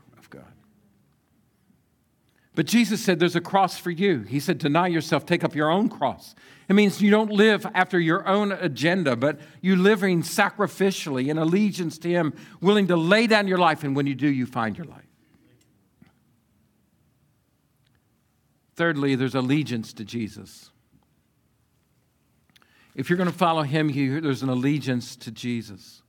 but 2.53 2.65
Jesus 2.65 3.01
said 3.01 3.19
there's 3.19 3.35
a 3.35 3.41
cross 3.41 3.77
for 3.77 3.91
you. 3.91 4.21
He 4.21 4.39
said, 4.39 4.57
deny 4.57 4.87
yourself, 4.87 5.25
take 5.25 5.43
up 5.43 5.55
your 5.55 5.69
own 5.69 5.87
cross. 5.87 6.35
It 6.67 6.73
means 6.73 7.01
you 7.01 7.09
don't 7.09 7.31
live 7.31 7.65
after 7.73 7.99
your 7.99 8.27
own 8.27 8.51
agenda, 8.51 9.15
but 9.15 9.39
you 9.61 9.75
living 9.75 10.21
sacrificially 10.21 11.29
in 11.29 11.37
allegiance 11.37 11.97
to 11.99 12.09
Him, 12.09 12.33
willing 12.59 12.87
to 12.87 12.97
lay 12.97 13.27
down 13.27 13.47
your 13.47 13.57
life, 13.57 13.83
and 13.83 13.95
when 13.95 14.05
you 14.05 14.15
do, 14.15 14.27
you 14.27 14.45
find 14.45 14.77
your 14.77 14.87
life. 14.87 15.05
Thirdly, 18.75 19.15
there's 19.15 19.35
allegiance 19.35 19.93
to 19.93 20.05
Jesus. 20.05 20.71
If 22.95 23.09
you're 23.09 23.17
going 23.17 23.31
to 23.31 23.37
follow 23.37 23.63
Him, 23.63 23.91
there's 24.21 24.43
an 24.43 24.49
allegiance 24.49 25.15
to 25.17 25.31
Jesus. 25.31 26.01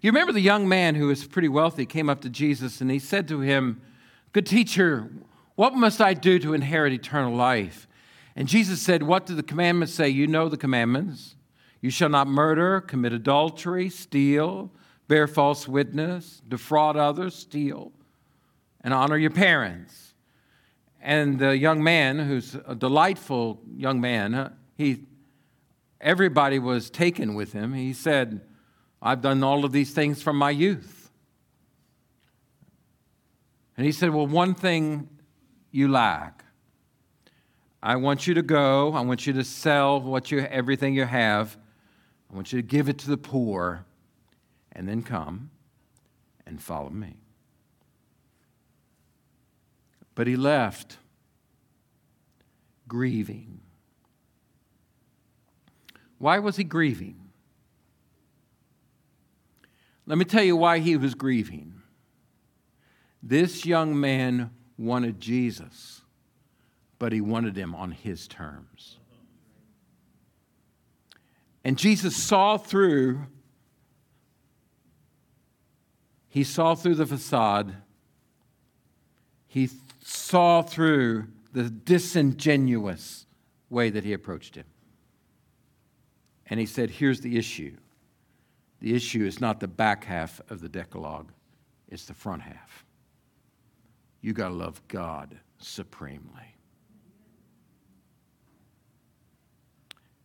You 0.00 0.10
remember 0.10 0.32
the 0.32 0.40
young 0.40 0.68
man 0.68 0.94
who 0.94 1.06
was 1.06 1.26
pretty 1.26 1.48
wealthy 1.48 1.86
came 1.86 2.08
up 2.08 2.20
to 2.22 2.30
Jesus 2.30 2.80
and 2.80 2.90
he 2.90 2.98
said 2.98 3.26
to 3.28 3.40
him, 3.40 3.80
Good 4.32 4.46
teacher, 4.46 5.10
what 5.56 5.74
must 5.74 6.00
I 6.00 6.14
do 6.14 6.38
to 6.38 6.54
inherit 6.54 6.92
eternal 6.92 7.34
life? 7.34 7.88
And 8.36 8.46
Jesus 8.46 8.80
said, 8.80 9.02
What 9.02 9.26
do 9.26 9.34
the 9.34 9.42
commandments 9.42 9.94
say? 9.94 10.08
You 10.08 10.26
know 10.26 10.48
the 10.48 10.58
commandments. 10.58 11.34
You 11.80 11.90
shall 11.90 12.10
not 12.10 12.28
murder, 12.28 12.80
commit 12.80 13.12
adultery, 13.12 13.88
steal, 13.88 14.70
bear 15.08 15.26
false 15.26 15.66
witness, 15.66 16.42
defraud 16.46 16.96
others, 16.96 17.34
steal, 17.34 17.92
and 18.82 18.92
honor 18.92 19.16
your 19.16 19.30
parents. 19.30 20.14
And 21.00 21.38
the 21.38 21.56
young 21.56 21.82
man, 21.82 22.18
who's 22.18 22.56
a 22.66 22.74
delightful 22.74 23.60
young 23.76 24.00
man, 24.00 24.52
he, 24.76 25.04
everybody 26.00 26.58
was 26.58 26.90
taken 26.90 27.34
with 27.34 27.52
him. 27.52 27.72
He 27.72 27.92
said, 27.92 28.40
I've 29.00 29.22
done 29.22 29.42
all 29.42 29.64
of 29.64 29.72
these 29.72 29.92
things 29.92 30.22
from 30.22 30.36
my 30.36 30.50
youth. 30.50 31.10
And 33.76 33.86
he 33.86 33.92
said, 33.92 34.10
Well, 34.10 34.26
one 34.26 34.54
thing 34.54 35.08
you 35.76 35.88
lack. 35.88 36.44
I 37.82 37.96
want 37.96 38.26
you 38.26 38.34
to 38.34 38.42
go. 38.42 38.94
I 38.94 39.02
want 39.02 39.26
you 39.26 39.32
to 39.34 39.44
sell 39.44 40.00
what 40.00 40.30
you, 40.30 40.40
everything 40.40 40.94
you 40.94 41.04
have. 41.04 41.56
I 42.30 42.34
want 42.34 42.52
you 42.52 42.60
to 42.60 42.66
give 42.66 42.88
it 42.88 42.98
to 42.98 43.08
the 43.08 43.16
poor 43.16 43.84
and 44.72 44.88
then 44.88 45.02
come 45.02 45.50
and 46.46 46.60
follow 46.60 46.90
me. 46.90 47.18
But 50.14 50.26
he 50.26 50.34
left 50.34 50.96
grieving. 52.88 53.60
Why 56.18 56.38
was 56.38 56.56
he 56.56 56.64
grieving? 56.64 57.20
Let 60.06 60.18
me 60.18 60.24
tell 60.24 60.42
you 60.42 60.56
why 60.56 60.78
he 60.78 60.96
was 60.96 61.14
grieving. 61.14 61.74
This 63.22 63.66
young 63.66 63.98
man 63.98 64.50
wanted 64.78 65.20
Jesus, 65.20 66.02
but 66.98 67.12
he 67.12 67.20
wanted 67.20 67.56
him 67.56 67.74
on 67.74 67.90
his 67.90 68.26
terms. 68.28 68.98
And 71.64 71.76
Jesus 71.76 72.16
saw 72.16 72.56
through 72.58 73.26
he 76.36 76.44
saw 76.44 76.74
through 76.74 76.96
the 76.96 77.06
facade. 77.06 77.76
He 79.46 79.70
saw 80.02 80.60
through 80.60 81.28
the 81.52 81.70
disingenuous 81.70 83.24
way 83.70 83.88
that 83.88 84.04
he 84.04 84.12
approached 84.12 84.54
him. 84.54 84.66
And 86.44 86.60
he 86.60 86.66
said, 86.66 86.90
Here's 86.90 87.22
the 87.22 87.38
issue 87.38 87.76
the 88.80 88.94
issue 88.94 89.24
is 89.24 89.40
not 89.40 89.60
the 89.60 89.66
back 89.66 90.04
half 90.04 90.42
of 90.50 90.60
the 90.60 90.68
Decalogue, 90.68 91.32
it's 91.88 92.04
the 92.04 92.12
front 92.12 92.42
half. 92.42 92.85
You 94.20 94.32
got 94.32 94.48
to 94.48 94.54
love 94.54 94.82
God 94.88 95.38
supremely. 95.58 96.56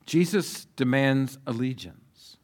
Jesus 0.05 0.65
demands 0.75 1.37
allegiance. 1.47 2.37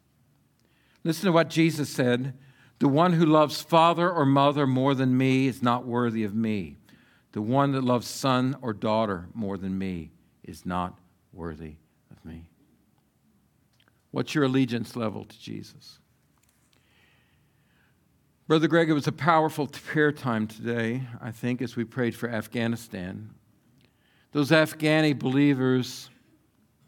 Listen 1.04 1.26
to 1.26 1.32
what 1.32 1.50
Jesus 1.50 1.88
said 1.88 2.34
The 2.78 2.88
one 2.88 3.14
who 3.14 3.26
loves 3.26 3.60
father 3.60 4.08
or 4.10 4.24
mother 4.24 4.66
more 4.66 4.94
than 4.94 5.18
me 5.18 5.48
is 5.48 5.62
not 5.62 5.84
worthy 5.84 6.22
of 6.22 6.34
me. 6.34 6.78
The 7.32 7.42
one 7.42 7.72
that 7.72 7.82
loves 7.82 8.06
son 8.06 8.56
or 8.62 8.72
daughter 8.72 9.28
more 9.34 9.58
than 9.58 9.76
me 9.76 10.12
is 10.44 10.64
not 10.64 10.98
worthy 11.32 11.74
of 12.10 12.24
me. 12.24 12.48
What's 14.12 14.34
your 14.34 14.44
allegiance 14.44 14.96
level 14.96 15.24
to 15.24 15.40
Jesus? 15.40 15.98
Brother 18.48 18.66
Greg, 18.66 18.88
it 18.88 18.94
was 18.94 19.06
a 19.06 19.12
powerful 19.12 19.66
prayer 19.66 20.10
time 20.10 20.46
today, 20.46 21.02
I 21.20 21.32
think, 21.32 21.60
as 21.60 21.76
we 21.76 21.84
prayed 21.84 22.14
for 22.14 22.30
Afghanistan. 22.30 23.28
Those 24.32 24.52
Afghani 24.52 25.18
believers, 25.18 26.08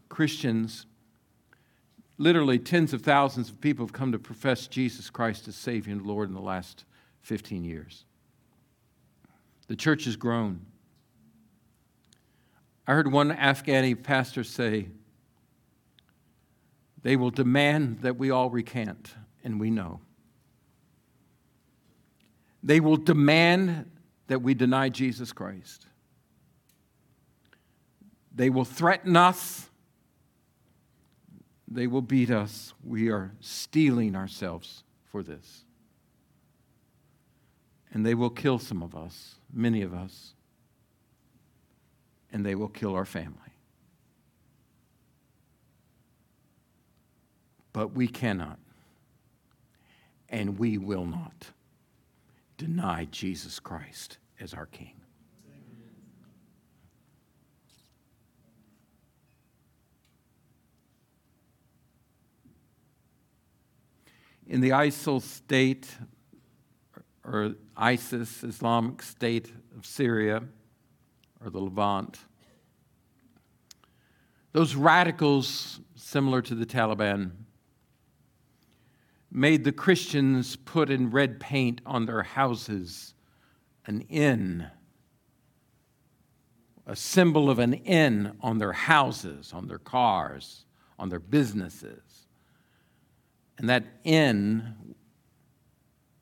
Christians, 0.09 0.87
literally 2.17 2.59
tens 2.59 2.95
of 2.95 3.03
thousands 3.03 3.51
of 3.51 3.61
people 3.61 3.85
have 3.85 3.93
come 3.93 4.11
to 4.13 4.19
profess 4.19 4.69
Jesus 4.69 5.11
Christ 5.11 5.49
as 5.49 5.55
Savior 5.55 5.93
and 5.93 6.07
Lord 6.07 6.31
in 6.31 6.35
the 6.35 6.41
last 6.41 6.87
15 7.21 7.63
years. 7.63 8.07
The 9.67 9.77
church 9.77 10.07
has 10.07 10.17
grown. 10.17 10.65
I 12.87 12.95
heard 12.95 13.13
one 13.13 13.37
Afghani 13.37 14.03
pastor 14.03 14.45
say, 14.45 14.89
they 17.03 17.17
will 17.17 17.31
demand 17.31 17.99
that 18.01 18.17
we 18.17 18.31
all 18.31 18.49
recant, 18.49 19.15
and 19.45 19.61
we 19.61 19.71
know. 19.71 20.01
They 22.63 22.81
will 22.81 22.97
demand 22.97 23.91
that 24.27 24.43
we 24.43 24.55
deny 24.55 24.89
Jesus 24.89 25.33
Christ. 25.33 25.87
They 28.35 28.51
will 28.51 28.65
threaten 28.65 29.17
us. 29.17 29.69
They 31.67 31.87
will 31.87 32.03
beat 32.03 32.31
us. 32.31 32.75
We 32.85 33.11
are 33.11 33.33
steeling 33.41 34.15
ourselves 34.15 34.85
for 35.11 35.23
this. 35.23 35.65
And 37.93 38.07
they 38.07 38.15
will 38.15 38.31
kill 38.31 38.59
some 38.59 38.83
of 38.83 38.95
us, 38.95 39.37
many 39.53 39.83
of 39.83 39.93
us, 39.93 40.35
and 42.33 42.47
they 42.47 42.55
will 42.55 42.69
kill 42.69 42.95
our 42.95 43.05
family. 43.05 43.37
But 47.73 47.93
we 47.95 48.07
cannot, 48.07 48.59
and 50.29 50.59
we 50.59 50.79
will 50.79 51.07
not 51.07 51.51
deny 52.61 53.07
Jesus 53.11 53.59
Christ 53.59 54.19
as 54.39 54.53
our 54.53 54.67
King. 54.67 55.01
In 64.47 64.61
the 64.61 64.71
ISIL 64.71 65.23
state, 65.23 65.89
or 67.25 67.55
ISIS, 67.79 68.45
Islamic 68.45 69.01
State 69.01 69.51
of 69.75 69.87
Syria, 69.87 70.43
or 71.43 71.49
the 71.49 71.61
Levant, 71.61 72.19
those 74.53 74.75
radicals, 74.75 75.81
similar 75.95 76.43
to 76.43 76.55
the 76.55 76.67
Taliban, 76.67 77.31
made 79.31 79.65
the 79.65 79.73
Christians 79.73 80.57
put 80.57 80.91
in 80.91 81.11
red 81.11 81.39
paint 81.39 81.81
on 81.87 82.07
their 82.07 82.23
houses 82.23 83.15
an 83.87 84.03
inn, 84.03 84.67
a 86.87 86.97
symbol 86.97 87.49
of 87.49 87.59
an 87.59 87.75
inn 87.75 88.37
on 88.41 88.59
their 88.59 88.73
houses, 88.73 89.53
on 89.53 89.67
their 89.69 89.79
cars, 89.79 90.65
on 90.99 91.09
their 91.09 91.21
businesses. 91.21 92.27
And 93.59 93.69
that 93.69 93.85
inn 94.05 94.95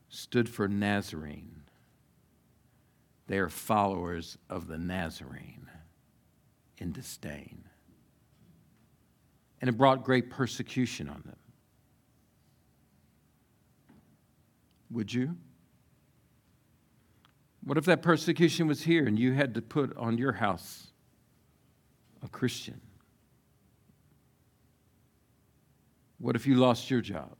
stood 0.08 0.48
for 0.48 0.68
Nazarene. 0.68 1.62
They 3.26 3.38
are 3.38 3.48
followers 3.48 4.38
of 4.48 4.66
the 4.66 4.78
Nazarene 4.78 5.68
in 6.78 6.92
disdain. 6.92 7.64
And 9.60 9.68
it 9.68 9.76
brought 9.76 10.04
great 10.04 10.30
persecution 10.30 11.08
on 11.08 11.22
them. 11.26 11.36
Would 14.90 15.12
you? 15.12 15.36
What 17.62 17.76
if 17.76 17.84
that 17.84 18.02
persecution 18.02 18.66
was 18.66 18.82
here 18.82 19.06
and 19.06 19.18
you 19.18 19.32
had 19.32 19.54
to 19.54 19.62
put 19.62 19.94
on 19.96 20.16
your 20.16 20.32
house 20.32 20.88
a 22.22 22.28
Christian? 22.28 22.80
What 26.18 26.34
if 26.34 26.46
you 26.46 26.54
lost 26.54 26.90
your 26.90 27.00
job? 27.00 27.36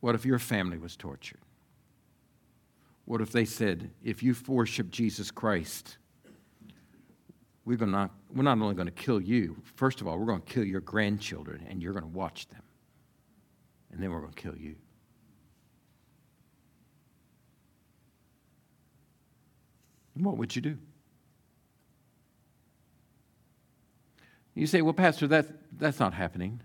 What 0.00 0.14
if 0.14 0.24
your 0.24 0.38
family 0.38 0.78
was 0.78 0.96
tortured? 0.96 1.40
What 3.04 3.20
if 3.20 3.32
they 3.32 3.44
said, 3.44 3.90
if 4.02 4.22
you 4.22 4.34
worship 4.46 4.90
Jesus 4.90 5.30
Christ, 5.30 5.98
we're, 7.64 7.76
gonna, 7.76 8.10
we're 8.32 8.44
not 8.44 8.58
only 8.58 8.74
going 8.74 8.86
to 8.86 8.92
kill 8.92 9.20
you, 9.20 9.56
first 9.74 10.00
of 10.00 10.06
all, 10.06 10.16
we're 10.16 10.26
going 10.26 10.42
to 10.42 10.52
kill 10.52 10.64
your 10.64 10.80
grandchildren 10.80 11.66
and 11.68 11.82
you're 11.82 11.92
going 11.92 12.04
to 12.04 12.08
watch 12.16 12.48
them 12.48 12.62
and 13.92 14.02
then 14.02 14.10
we're 14.10 14.20
going 14.20 14.32
to 14.32 14.40
kill 14.40 14.56
you. 14.56 14.76
what 20.24 20.36
would 20.36 20.54
you 20.54 20.62
do? 20.62 20.78
You 24.54 24.66
say, 24.66 24.82
well, 24.82 24.92
Pastor, 24.92 25.26
that, 25.28 25.46
that's 25.78 25.98
not 25.98 26.12
happening. 26.12 26.60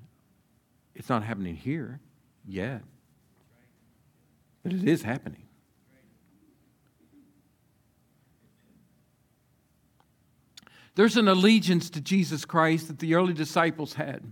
It's 0.93 1.07
not 1.07 1.23
happening 1.23 1.55
here 1.55 1.99
yet. 2.45 2.81
But 4.63 4.73
it 4.73 4.83
is 4.83 5.03
happening. 5.03 5.43
There's 10.95 11.17
an 11.17 11.27
allegiance 11.27 11.89
to 11.91 12.01
Jesus 12.01 12.45
Christ 12.45 12.87
that 12.87 12.99
the 12.99 13.15
early 13.15 13.33
disciples 13.33 13.93
had. 13.93 14.23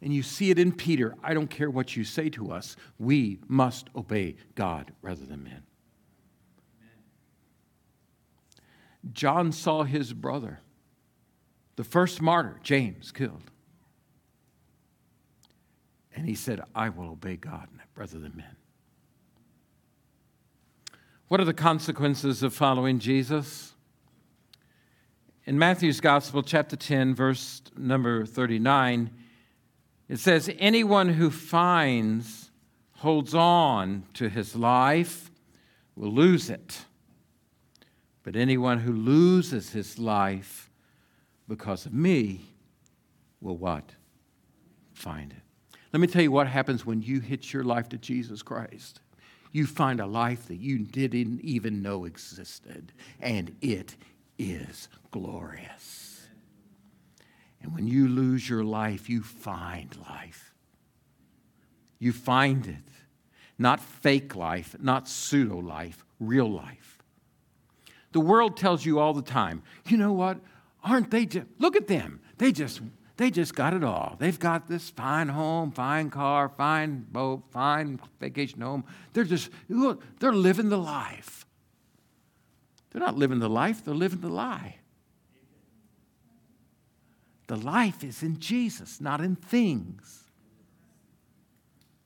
And 0.00 0.14
you 0.14 0.22
see 0.22 0.50
it 0.50 0.58
in 0.58 0.72
Peter. 0.72 1.14
I 1.22 1.34
don't 1.34 1.50
care 1.50 1.70
what 1.70 1.96
you 1.96 2.04
say 2.04 2.30
to 2.30 2.52
us, 2.52 2.76
we 2.98 3.38
must 3.48 3.90
obey 3.96 4.36
God 4.54 4.92
rather 5.02 5.24
than 5.24 5.42
men. 5.42 5.62
John 9.12 9.52
saw 9.52 9.84
his 9.84 10.12
brother, 10.12 10.60
the 11.76 11.84
first 11.84 12.20
martyr, 12.20 12.58
James, 12.62 13.12
killed. 13.12 13.50
And 16.14 16.26
he 16.26 16.34
said, 16.34 16.60
I 16.74 16.88
will 16.88 17.10
obey 17.10 17.36
God 17.36 17.68
rather 17.94 18.18
than 18.18 18.36
men. 18.36 18.56
What 21.28 21.40
are 21.40 21.44
the 21.44 21.54
consequences 21.54 22.42
of 22.42 22.54
following 22.54 22.98
Jesus? 22.98 23.74
In 25.44 25.58
Matthew's 25.58 26.00
Gospel, 26.00 26.42
chapter 26.42 26.74
10, 26.74 27.14
verse 27.14 27.62
number 27.76 28.26
39, 28.26 29.10
it 30.08 30.18
says, 30.18 30.50
Anyone 30.58 31.10
who 31.10 31.30
finds, 31.30 32.50
holds 32.92 33.34
on 33.34 34.04
to 34.14 34.28
his 34.28 34.56
life 34.56 35.30
will 35.94 36.12
lose 36.12 36.50
it. 36.50 36.84
But 38.22 38.36
anyone 38.36 38.78
who 38.78 38.92
loses 38.92 39.70
his 39.70 39.98
life 39.98 40.70
because 41.48 41.86
of 41.86 41.94
me 41.94 42.40
will 43.40 43.56
what? 43.56 43.92
Find 44.92 45.32
it. 45.32 45.78
Let 45.92 46.00
me 46.00 46.06
tell 46.06 46.22
you 46.22 46.32
what 46.32 46.46
happens 46.46 46.84
when 46.84 47.00
you 47.00 47.20
hitch 47.20 47.52
your 47.54 47.64
life 47.64 47.88
to 47.90 47.98
Jesus 47.98 48.42
Christ. 48.42 49.00
You 49.52 49.66
find 49.66 50.00
a 50.00 50.06
life 50.06 50.46
that 50.48 50.56
you 50.56 50.78
didn't 50.78 51.40
even 51.40 51.80
know 51.80 52.04
existed, 52.04 52.92
and 53.20 53.56
it 53.62 53.96
is 54.38 54.88
glorious. 55.10 56.07
And 57.62 57.74
when 57.74 57.86
you 57.86 58.08
lose 58.08 58.48
your 58.48 58.64
life, 58.64 59.08
you 59.08 59.22
find 59.22 59.96
life. 60.08 60.54
You 61.98 62.12
find 62.12 62.66
it. 62.66 62.76
Not 63.58 63.80
fake 63.80 64.36
life, 64.36 64.76
not 64.80 65.08
pseudo 65.08 65.58
life, 65.58 66.04
real 66.20 66.50
life. 66.50 66.98
The 68.12 68.20
world 68.20 68.56
tells 68.56 68.84
you 68.84 69.00
all 69.00 69.12
the 69.12 69.22
time, 69.22 69.62
you 69.86 69.96
know 69.96 70.12
what? 70.12 70.38
Aren't 70.84 71.10
they 71.10 71.26
just, 71.26 71.46
look 71.58 71.74
at 71.74 71.88
them. 71.88 72.20
They 72.38 72.52
just 72.52 72.80
they 73.18 73.32
just 73.32 73.56
got 73.56 73.74
it 73.74 73.82
all. 73.82 74.14
They've 74.20 74.38
got 74.38 74.68
this 74.68 74.90
fine 74.90 75.28
home, 75.28 75.72
fine 75.72 76.08
car, 76.08 76.48
fine 76.48 77.04
boat, 77.10 77.42
fine 77.50 78.00
vacation 78.20 78.60
home. 78.60 78.84
They're 79.12 79.24
just, 79.24 79.50
look, 79.68 80.02
they're 80.20 80.32
living 80.32 80.68
the 80.68 80.78
life. 80.78 81.44
They're 82.90 83.02
not 83.02 83.18
living 83.18 83.40
the 83.40 83.50
life, 83.50 83.84
they're 83.84 83.92
living 83.92 84.20
the 84.20 84.28
lie. 84.28 84.76
The 87.48 87.56
life 87.56 88.04
is 88.04 88.22
in 88.22 88.38
Jesus, 88.38 89.00
not 89.00 89.20
in 89.20 89.34
things. 89.34 90.24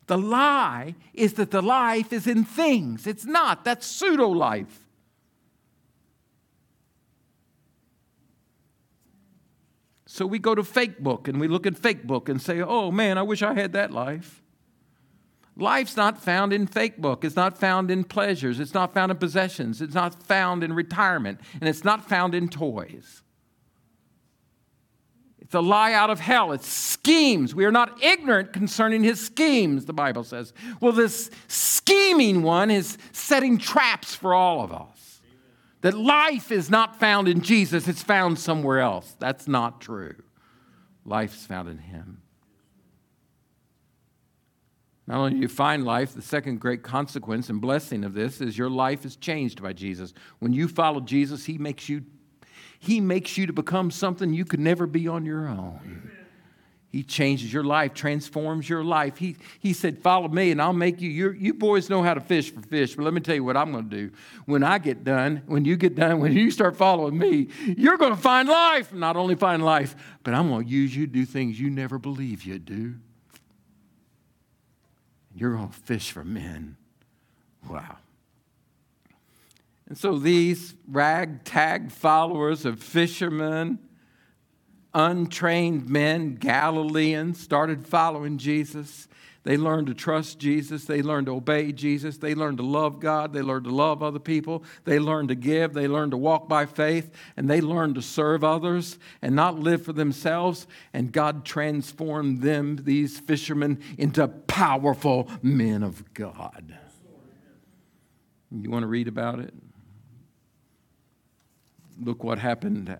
The 0.06 0.16
lie 0.16 0.94
is 1.12 1.34
that 1.34 1.50
the 1.50 1.62
life 1.62 2.12
is 2.12 2.26
in 2.26 2.44
things. 2.44 3.06
It's 3.06 3.24
not. 3.24 3.64
That's 3.64 3.86
pseudo 3.86 4.28
life. 4.28 4.80
So 10.06 10.26
we 10.26 10.38
go 10.38 10.54
to 10.54 10.62
fake 10.62 10.98
book 10.98 11.26
and 11.26 11.40
we 11.40 11.48
look 11.48 11.66
at 11.66 11.76
fake 11.76 12.06
book 12.06 12.28
and 12.28 12.40
say, 12.40 12.60
oh 12.60 12.90
man, 12.90 13.18
I 13.18 13.22
wish 13.22 13.42
I 13.42 13.54
had 13.54 13.72
that 13.72 13.90
life. 13.90 14.42
Life's 15.56 15.96
not 15.96 16.22
found 16.22 16.52
in 16.52 16.66
fake 16.66 16.98
book. 16.98 17.24
It's 17.24 17.36
not 17.36 17.58
found 17.58 17.90
in 17.90 18.04
pleasures. 18.04 18.60
It's 18.60 18.74
not 18.74 18.94
found 18.94 19.10
in 19.10 19.18
possessions. 19.18 19.82
It's 19.82 19.94
not 19.94 20.22
found 20.22 20.62
in 20.62 20.72
retirement. 20.72 21.40
And 21.60 21.68
it's 21.68 21.84
not 21.84 22.08
found 22.08 22.34
in 22.34 22.48
toys. 22.48 23.22
A 25.54 25.60
lie 25.60 25.92
out 25.92 26.10
of 26.10 26.20
hell. 26.20 26.52
It's 26.52 26.68
schemes. 26.68 27.54
We 27.54 27.64
are 27.64 27.72
not 27.72 28.02
ignorant 28.02 28.52
concerning 28.52 29.04
his 29.04 29.20
schemes, 29.20 29.84
the 29.84 29.92
Bible 29.92 30.24
says. 30.24 30.52
Well, 30.80 30.92
this 30.92 31.30
scheming 31.48 32.42
one 32.42 32.70
is 32.70 32.96
setting 33.12 33.58
traps 33.58 34.14
for 34.14 34.34
all 34.34 34.62
of 34.62 34.72
us 34.72 35.02
that 35.82 35.94
life 35.94 36.50
is 36.50 36.70
not 36.70 36.98
found 36.98 37.28
in 37.28 37.42
Jesus, 37.42 37.86
it's 37.86 38.02
found 38.02 38.38
somewhere 38.38 38.80
else. 38.80 39.14
That's 39.18 39.46
not 39.46 39.80
true. 39.80 40.14
Life's 41.04 41.44
found 41.44 41.68
in 41.68 41.78
Him. 41.78 42.22
Not 45.08 45.18
only 45.18 45.30
do 45.32 45.36
you 45.38 45.48
find 45.48 45.84
life, 45.84 46.14
the 46.14 46.22
second 46.22 46.60
great 46.60 46.84
consequence 46.84 47.50
and 47.50 47.60
blessing 47.60 48.04
of 48.04 48.14
this 48.14 48.40
is 48.40 48.56
your 48.56 48.70
life 48.70 49.04
is 49.04 49.16
changed 49.16 49.60
by 49.60 49.72
Jesus. 49.72 50.14
When 50.38 50.52
you 50.52 50.68
follow 50.68 51.00
Jesus, 51.00 51.44
He 51.44 51.58
makes 51.58 51.88
you, 51.88 52.04
he 52.82 53.00
makes 53.00 53.38
you 53.38 53.46
to 53.46 53.52
become 53.52 53.92
something 53.92 54.34
you 54.34 54.44
could 54.44 54.58
never 54.58 54.88
be 54.88 55.06
on 55.06 55.24
your 55.24 55.46
own. 55.46 56.10
He 56.90 57.04
changes 57.04 57.52
your 57.52 57.62
life, 57.62 57.94
transforms 57.94 58.68
your 58.68 58.82
life. 58.82 59.18
He, 59.18 59.36
he 59.60 59.72
said, 59.72 60.00
Follow 60.00 60.26
me, 60.26 60.50
and 60.50 60.60
I'll 60.60 60.72
make 60.72 61.00
you. 61.00 61.08
you 61.08 61.30
you 61.30 61.54
boys 61.54 61.88
know 61.88 62.02
how 62.02 62.12
to 62.12 62.20
fish 62.20 62.50
for 62.50 62.60
fish, 62.60 62.96
but 62.96 63.04
let 63.04 63.14
me 63.14 63.20
tell 63.20 63.36
you 63.36 63.44
what 63.44 63.56
I'm 63.56 63.70
going 63.70 63.88
to 63.88 63.96
do. 63.96 64.10
When 64.46 64.64
I 64.64 64.78
get 64.78 65.04
done, 65.04 65.42
when 65.46 65.64
you 65.64 65.76
get 65.76 65.94
done, 65.94 66.18
when 66.18 66.32
you 66.32 66.50
start 66.50 66.76
following 66.76 67.16
me, 67.16 67.48
you're 67.64 67.98
going 67.98 68.16
to 68.16 68.20
find 68.20 68.48
life. 68.48 68.92
Not 68.92 69.16
only 69.16 69.36
find 69.36 69.64
life, 69.64 69.94
but 70.24 70.34
I'm 70.34 70.48
going 70.48 70.64
to 70.64 70.70
use 70.70 70.94
you 70.94 71.06
to 71.06 71.12
do 71.12 71.24
things 71.24 71.60
you 71.60 71.70
never 71.70 72.00
believe 72.00 72.42
you'd 72.42 72.66
do. 72.66 72.96
You're 75.36 75.54
going 75.54 75.68
to 75.68 75.78
fish 75.78 76.10
for 76.10 76.24
men. 76.24 76.76
Wow. 77.70 77.98
And 79.88 79.98
so 79.98 80.18
these 80.18 80.74
ragtag 80.88 81.90
followers 81.90 82.64
of 82.64 82.82
fishermen, 82.82 83.78
untrained 84.94 85.88
men, 85.88 86.36
Galileans, 86.36 87.40
started 87.40 87.86
following 87.86 88.38
Jesus. 88.38 89.08
They 89.44 89.56
learned 89.56 89.88
to 89.88 89.94
trust 89.94 90.38
Jesus. 90.38 90.84
They 90.84 91.02
learned 91.02 91.26
to 91.26 91.34
obey 91.34 91.72
Jesus. 91.72 92.16
They 92.16 92.34
learned 92.34 92.58
to 92.58 92.64
love 92.64 93.00
God. 93.00 93.32
They 93.32 93.42
learned 93.42 93.64
to 93.64 93.74
love 93.74 94.00
other 94.02 94.20
people. 94.20 94.62
They 94.84 95.00
learned 95.00 95.30
to 95.30 95.34
give. 95.34 95.72
They 95.72 95.88
learned 95.88 96.12
to 96.12 96.16
walk 96.16 96.48
by 96.48 96.64
faith. 96.64 97.10
And 97.36 97.50
they 97.50 97.60
learned 97.60 97.96
to 97.96 98.02
serve 98.02 98.44
others 98.44 98.98
and 99.20 99.34
not 99.34 99.58
live 99.58 99.84
for 99.84 99.92
themselves. 99.92 100.68
And 100.92 101.10
God 101.10 101.44
transformed 101.44 102.42
them, 102.42 102.78
these 102.84 103.18
fishermen, 103.18 103.80
into 103.98 104.28
powerful 104.28 105.28
men 105.42 105.82
of 105.82 106.14
God. 106.14 106.78
You 108.52 108.70
want 108.70 108.84
to 108.84 108.88
read 108.88 109.08
about 109.08 109.40
it? 109.40 109.52
Look 112.00 112.24
what 112.24 112.38
happened 112.38 112.96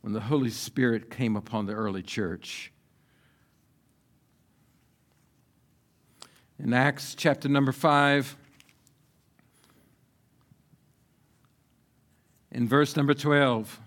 when 0.00 0.12
the 0.12 0.20
Holy 0.20 0.50
Spirit 0.50 1.10
came 1.10 1.36
upon 1.36 1.66
the 1.66 1.74
early 1.74 2.02
church. 2.02 2.72
In 6.58 6.72
Acts 6.72 7.14
chapter 7.14 7.48
number 7.48 7.72
5, 7.72 8.36
in 12.52 12.68
verse 12.68 12.96
number 12.96 13.14
12, 13.14 13.80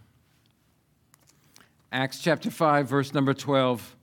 Acts 1.91 2.19
chapter 2.19 2.51
5, 2.51 2.89
verse 2.89 3.13
number 3.13 3.33
12. 3.33 3.95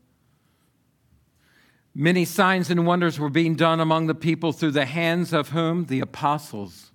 Many 1.95 2.25
signs 2.25 2.71
and 2.71 2.87
wonders 2.87 3.19
were 3.19 3.29
being 3.29 3.55
done 3.55 3.81
among 3.81 4.07
the 4.07 4.15
people 4.15 4.53
through 4.53 4.71
the 4.71 4.87
hands 4.87 5.35
of 5.35 5.51
whom? 5.51 5.87
The 5.87 6.01
apostles. 6.01 6.92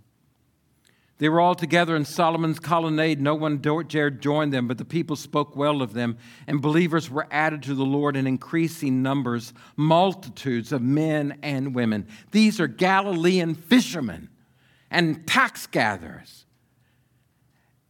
They 1.20 1.30
were 1.30 1.42
all 1.42 1.56
together 1.56 1.96
in 1.96 2.06
Solomon's 2.06 2.60
colonnade. 2.60 3.20
No 3.20 3.34
one 3.34 3.58
dared 3.58 4.22
join 4.22 4.52
them, 4.52 4.68
but 4.68 4.78
the 4.78 4.86
people 4.86 5.16
spoke 5.16 5.56
well 5.56 5.82
of 5.82 5.94
them, 5.94 6.18
and 6.46 6.62
believers 6.62 7.10
were 7.10 7.28
added 7.32 7.64
to 7.64 7.74
the 7.74 7.86
Lord 7.86 8.16
in 8.16 8.28
increasing 8.28 9.02
numbers, 9.02 9.52
multitudes 9.76 10.72
of 10.72 10.84
men 10.84 11.40
and 11.42 11.74
women. 11.74 12.08
These 12.32 12.60
are 12.60 12.68
Galilean 12.68 13.56
fishermen 13.56 14.30
and 14.92 15.26
tax 15.26 15.66
gatherers, 15.66 16.46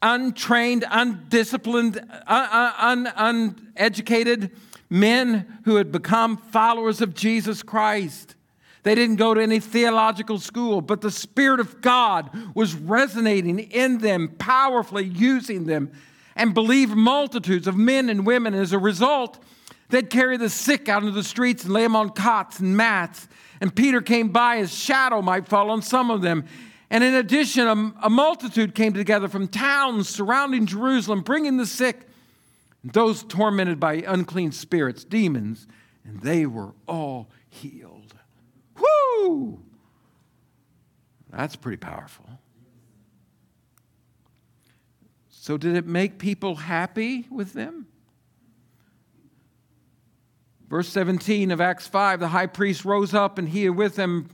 untrained, 0.01 0.85
undisciplined, 0.89 1.99
un- 2.27 3.07
un- 3.07 3.55
uneducated 3.75 4.51
men 4.89 5.59
who 5.65 5.75
had 5.75 5.91
become 5.91 6.37
followers 6.37 7.01
of 7.01 7.13
Jesus 7.13 7.61
Christ. 7.61 8.35
They 8.87 8.95
didn't 8.95 9.17
go 9.17 9.33
to 9.33 9.41
any 9.41 9.59
theological 9.59 10.39
school, 10.39 10.79
but 10.79 11.01
the 11.01 11.11
Spirit 11.11 11.59
of 11.59 11.81
God 11.81 12.29
was 12.55 12.73
resonating 12.73 13.59
in 13.59 13.97
them, 13.97 14.29
powerfully 14.39 15.03
using 15.03 15.65
them, 15.65 15.91
and 16.37 16.53
believed 16.53 16.95
multitudes 16.95 17.67
of 17.67 17.75
men 17.75 18.07
and 18.07 18.25
women. 18.25 18.53
As 18.53 18.71
a 18.71 18.79
result, 18.79 19.43
they'd 19.89 20.09
carry 20.09 20.37
the 20.37 20.49
sick 20.49 20.87
out 20.87 21.01
into 21.01 21.11
the 21.11 21.21
streets 21.21 21.65
and 21.65 21.73
lay 21.73 21.81
them 21.81 21.97
on 21.97 22.11
cots 22.11 22.61
and 22.61 22.77
mats. 22.77 23.27
And 23.59 23.75
Peter 23.75 23.99
came 23.99 24.29
by, 24.29 24.59
his 24.59 24.73
shadow 24.73 25.21
might 25.21 25.49
fall 25.49 25.69
on 25.69 25.81
some 25.81 26.09
of 26.09 26.21
them. 26.21 26.45
And 26.89 27.03
in 27.03 27.13
addition, 27.13 27.67
a, 27.67 27.93
a 28.03 28.09
multitude 28.09 28.73
came 28.73 28.93
together 28.93 29.27
from 29.27 29.49
towns 29.49 30.07
surrounding 30.07 30.65
Jerusalem, 30.65 31.23
bringing 31.23 31.57
the 31.57 31.65
sick, 31.65 32.07
those 32.85 33.23
tormented 33.23 33.81
by 33.81 33.95
unclean 33.95 34.53
spirits, 34.53 35.03
demons, 35.03 35.67
and 36.05 36.21
they 36.21 36.45
were 36.45 36.71
all 36.87 37.27
healed. 37.49 37.96
Woo! 38.79 39.59
That's 41.31 41.55
pretty 41.55 41.77
powerful. 41.77 42.25
So, 45.29 45.57
did 45.57 45.75
it 45.75 45.85
make 45.85 46.17
people 46.19 46.55
happy 46.55 47.25
with 47.29 47.53
them? 47.53 47.87
Verse 50.69 50.89
17 50.89 51.51
of 51.51 51.61
Acts 51.61 51.87
5 51.87 52.19
the 52.19 52.27
high 52.27 52.47
priest 52.47 52.83
rose 52.83 53.13
up, 53.13 53.37
and 53.37 53.47
he 53.47 53.69
with 53.69 53.95
him 53.95 54.27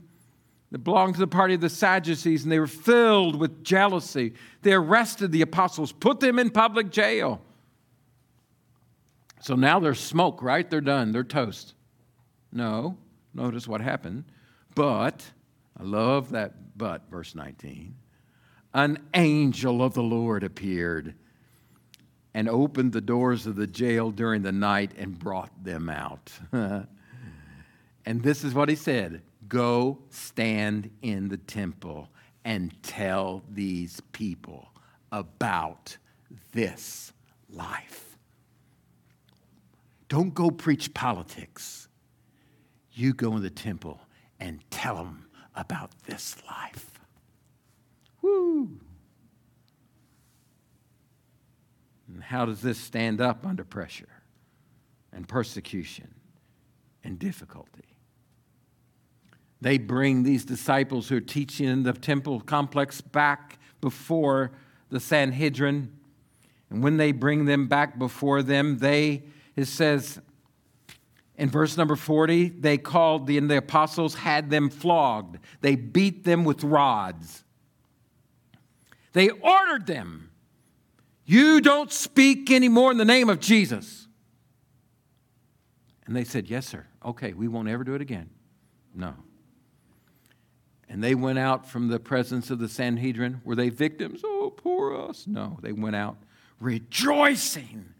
that 0.72 0.78
belonged 0.78 1.14
to 1.14 1.20
the 1.20 1.28
party 1.28 1.54
of 1.54 1.60
the 1.60 1.68
Sadducees, 1.68 2.42
and 2.42 2.50
they 2.50 2.58
were 2.58 2.66
filled 2.66 3.36
with 3.36 3.62
jealousy. 3.62 4.34
They 4.62 4.72
arrested 4.72 5.30
the 5.30 5.42
apostles, 5.42 5.92
put 5.92 6.18
them 6.18 6.38
in 6.38 6.50
public 6.50 6.90
jail. 6.90 7.40
So 9.40 9.54
now 9.54 9.78
there's 9.78 10.00
smoke, 10.00 10.42
right? 10.42 10.68
They're 10.68 10.80
done, 10.80 11.12
they're 11.12 11.22
toast. 11.22 11.74
No, 12.50 12.96
notice 13.34 13.68
what 13.68 13.80
happened. 13.80 14.24
But, 14.74 15.24
I 15.78 15.82
love 15.82 16.30
that 16.30 16.76
but, 16.76 17.08
verse 17.10 17.34
19. 17.34 17.94
An 18.72 18.98
angel 19.14 19.82
of 19.82 19.94
the 19.94 20.02
Lord 20.02 20.42
appeared 20.42 21.14
and 22.32 22.48
opened 22.48 22.92
the 22.92 23.00
doors 23.00 23.46
of 23.46 23.54
the 23.54 23.68
jail 23.68 24.10
during 24.10 24.42
the 24.42 24.52
night 24.52 24.92
and 24.98 25.16
brought 25.16 25.50
them 25.62 25.88
out. 25.88 26.32
and 26.52 28.22
this 28.22 28.42
is 28.42 28.54
what 28.54 28.68
he 28.68 28.74
said 28.74 29.22
Go 29.46 29.98
stand 30.10 30.90
in 31.02 31.28
the 31.28 31.36
temple 31.36 32.08
and 32.44 32.74
tell 32.82 33.42
these 33.48 34.00
people. 34.12 34.68
about 35.12 35.96
this 36.52 37.12
life. 37.48 38.18
Don't 40.08 40.34
go 40.34 40.50
preach 40.50 40.92
politics. 40.92 41.88
You 42.92 43.14
go 43.14 43.36
in 43.36 43.42
the 43.42 43.50
temple 43.50 44.00
and 44.44 44.62
tell 44.70 44.96
them 44.96 45.24
about 45.56 45.90
this 46.06 46.36
life. 46.46 47.00
Woo! 48.20 48.78
And 52.06 52.22
how 52.22 52.44
does 52.44 52.60
this 52.60 52.76
stand 52.76 53.22
up 53.22 53.46
under 53.46 53.64
pressure 53.64 54.22
and 55.14 55.26
persecution 55.26 56.14
and 57.02 57.18
difficulty? 57.18 57.96
They 59.62 59.78
bring 59.78 60.24
these 60.24 60.44
disciples 60.44 61.08
who 61.08 61.16
are 61.16 61.22
teaching 61.22 61.66
in 61.66 61.82
the 61.82 61.94
temple 61.94 62.40
complex 62.40 63.00
back 63.00 63.58
before 63.80 64.50
the 64.90 65.00
Sanhedrin. 65.00 65.90
And 66.68 66.84
when 66.84 66.98
they 66.98 67.12
bring 67.12 67.46
them 67.46 67.66
back 67.66 67.98
before 67.98 68.42
them, 68.42 68.76
they, 68.76 69.22
it 69.56 69.64
says 69.64 70.20
in 71.36 71.50
verse 71.50 71.76
number 71.76 71.96
40, 71.96 72.48
they 72.48 72.78
called 72.78 73.26
the, 73.26 73.38
and 73.38 73.50
the 73.50 73.58
apostles 73.58 74.14
had 74.14 74.50
them 74.50 74.70
flogged. 74.70 75.38
They 75.60 75.74
beat 75.74 76.24
them 76.24 76.44
with 76.44 76.62
rods. 76.62 77.44
They 79.12 79.30
ordered 79.30 79.86
them 79.86 80.30
you 81.26 81.60
don't 81.60 81.90
speak 81.90 82.50
anymore 82.50 82.90
in 82.90 82.98
the 82.98 83.04
name 83.04 83.30
of 83.30 83.40
Jesus. 83.40 84.06
And 86.06 86.14
they 86.14 86.24
said, 86.24 86.48
Yes, 86.48 86.66
sir. 86.66 86.86
Okay, 87.04 87.32
we 87.32 87.48
won't 87.48 87.68
ever 87.68 87.84
do 87.84 87.94
it 87.94 88.02
again. 88.02 88.30
No. 88.94 89.14
And 90.88 91.02
they 91.02 91.14
went 91.14 91.38
out 91.38 91.68
from 91.68 91.88
the 91.88 91.98
presence 91.98 92.50
of 92.50 92.58
the 92.58 92.68
Sanhedrin. 92.68 93.40
Were 93.42 93.56
they 93.56 93.70
victims? 93.70 94.20
Oh, 94.22 94.52
poor 94.54 94.94
us. 95.08 95.26
No, 95.26 95.58
they 95.62 95.72
went 95.72 95.96
out 95.96 96.18
rejoicing 96.60 97.94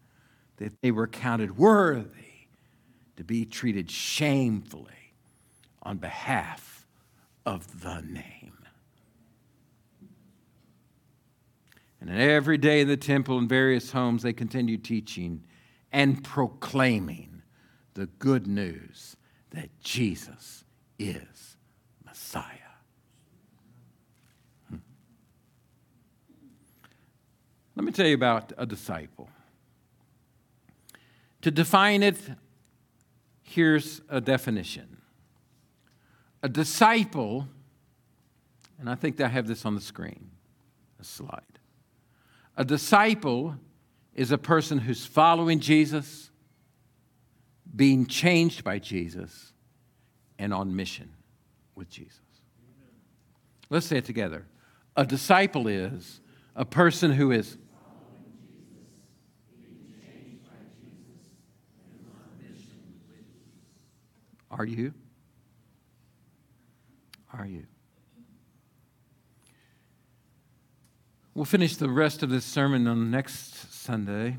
that 0.58 0.80
they 0.82 0.90
were 0.90 1.08
counted 1.08 1.56
worthy 1.56 2.33
to 3.16 3.24
be 3.24 3.44
treated 3.44 3.90
shamefully 3.90 5.14
on 5.82 5.98
behalf 5.98 6.86
of 7.46 7.82
the 7.82 8.00
name. 8.00 8.52
And 12.00 12.10
every 12.10 12.58
day 12.58 12.82
in 12.82 12.88
the 12.88 12.98
temple 12.98 13.38
and 13.38 13.48
various 13.48 13.92
homes, 13.92 14.22
they 14.22 14.34
continued 14.34 14.84
teaching 14.84 15.44
and 15.90 16.22
proclaiming 16.22 17.42
the 17.94 18.06
good 18.06 18.46
news 18.46 19.16
that 19.50 19.70
Jesus 19.80 20.64
is 20.98 21.56
Messiah. 22.04 22.42
Hmm. 24.68 24.76
Let 27.76 27.84
me 27.84 27.92
tell 27.92 28.06
you 28.06 28.14
about 28.14 28.52
a 28.58 28.66
disciple. 28.66 29.30
To 31.42 31.50
define 31.50 32.02
it, 32.02 32.18
here's 33.54 34.00
a 34.08 34.20
definition 34.20 34.96
a 36.42 36.48
disciple, 36.48 37.48
and 38.78 38.90
I 38.90 38.96
think 38.96 39.18
I 39.20 39.28
have 39.28 39.46
this 39.46 39.64
on 39.64 39.74
the 39.74 39.80
screen, 39.80 40.30
a 41.00 41.04
slide. 41.04 41.40
A 42.56 42.64
disciple 42.64 43.56
is 44.14 44.30
a 44.30 44.36
person 44.36 44.78
who's 44.78 45.06
following 45.06 45.58
Jesus, 45.58 46.30
being 47.74 48.04
changed 48.04 48.62
by 48.62 48.78
Jesus, 48.78 49.52
and 50.38 50.52
on 50.52 50.76
mission 50.76 51.10
with 51.74 51.88
Jesus. 51.88 52.20
Let's 53.70 53.86
say 53.86 53.96
it 53.96 54.04
together. 54.04 54.44
A 54.96 55.06
disciple 55.06 55.66
is 55.66 56.20
a 56.54 56.64
person 56.64 57.12
who 57.12 57.32
is 57.32 57.56
Are 64.56 64.64
you? 64.64 64.94
Are 67.36 67.44
you? 67.44 67.66
We'll 71.34 71.44
finish 71.44 71.74
the 71.74 71.90
rest 71.90 72.22
of 72.22 72.30
this 72.30 72.44
sermon 72.44 72.86
on 72.86 73.10
next 73.10 73.74
Sunday. 73.74 74.36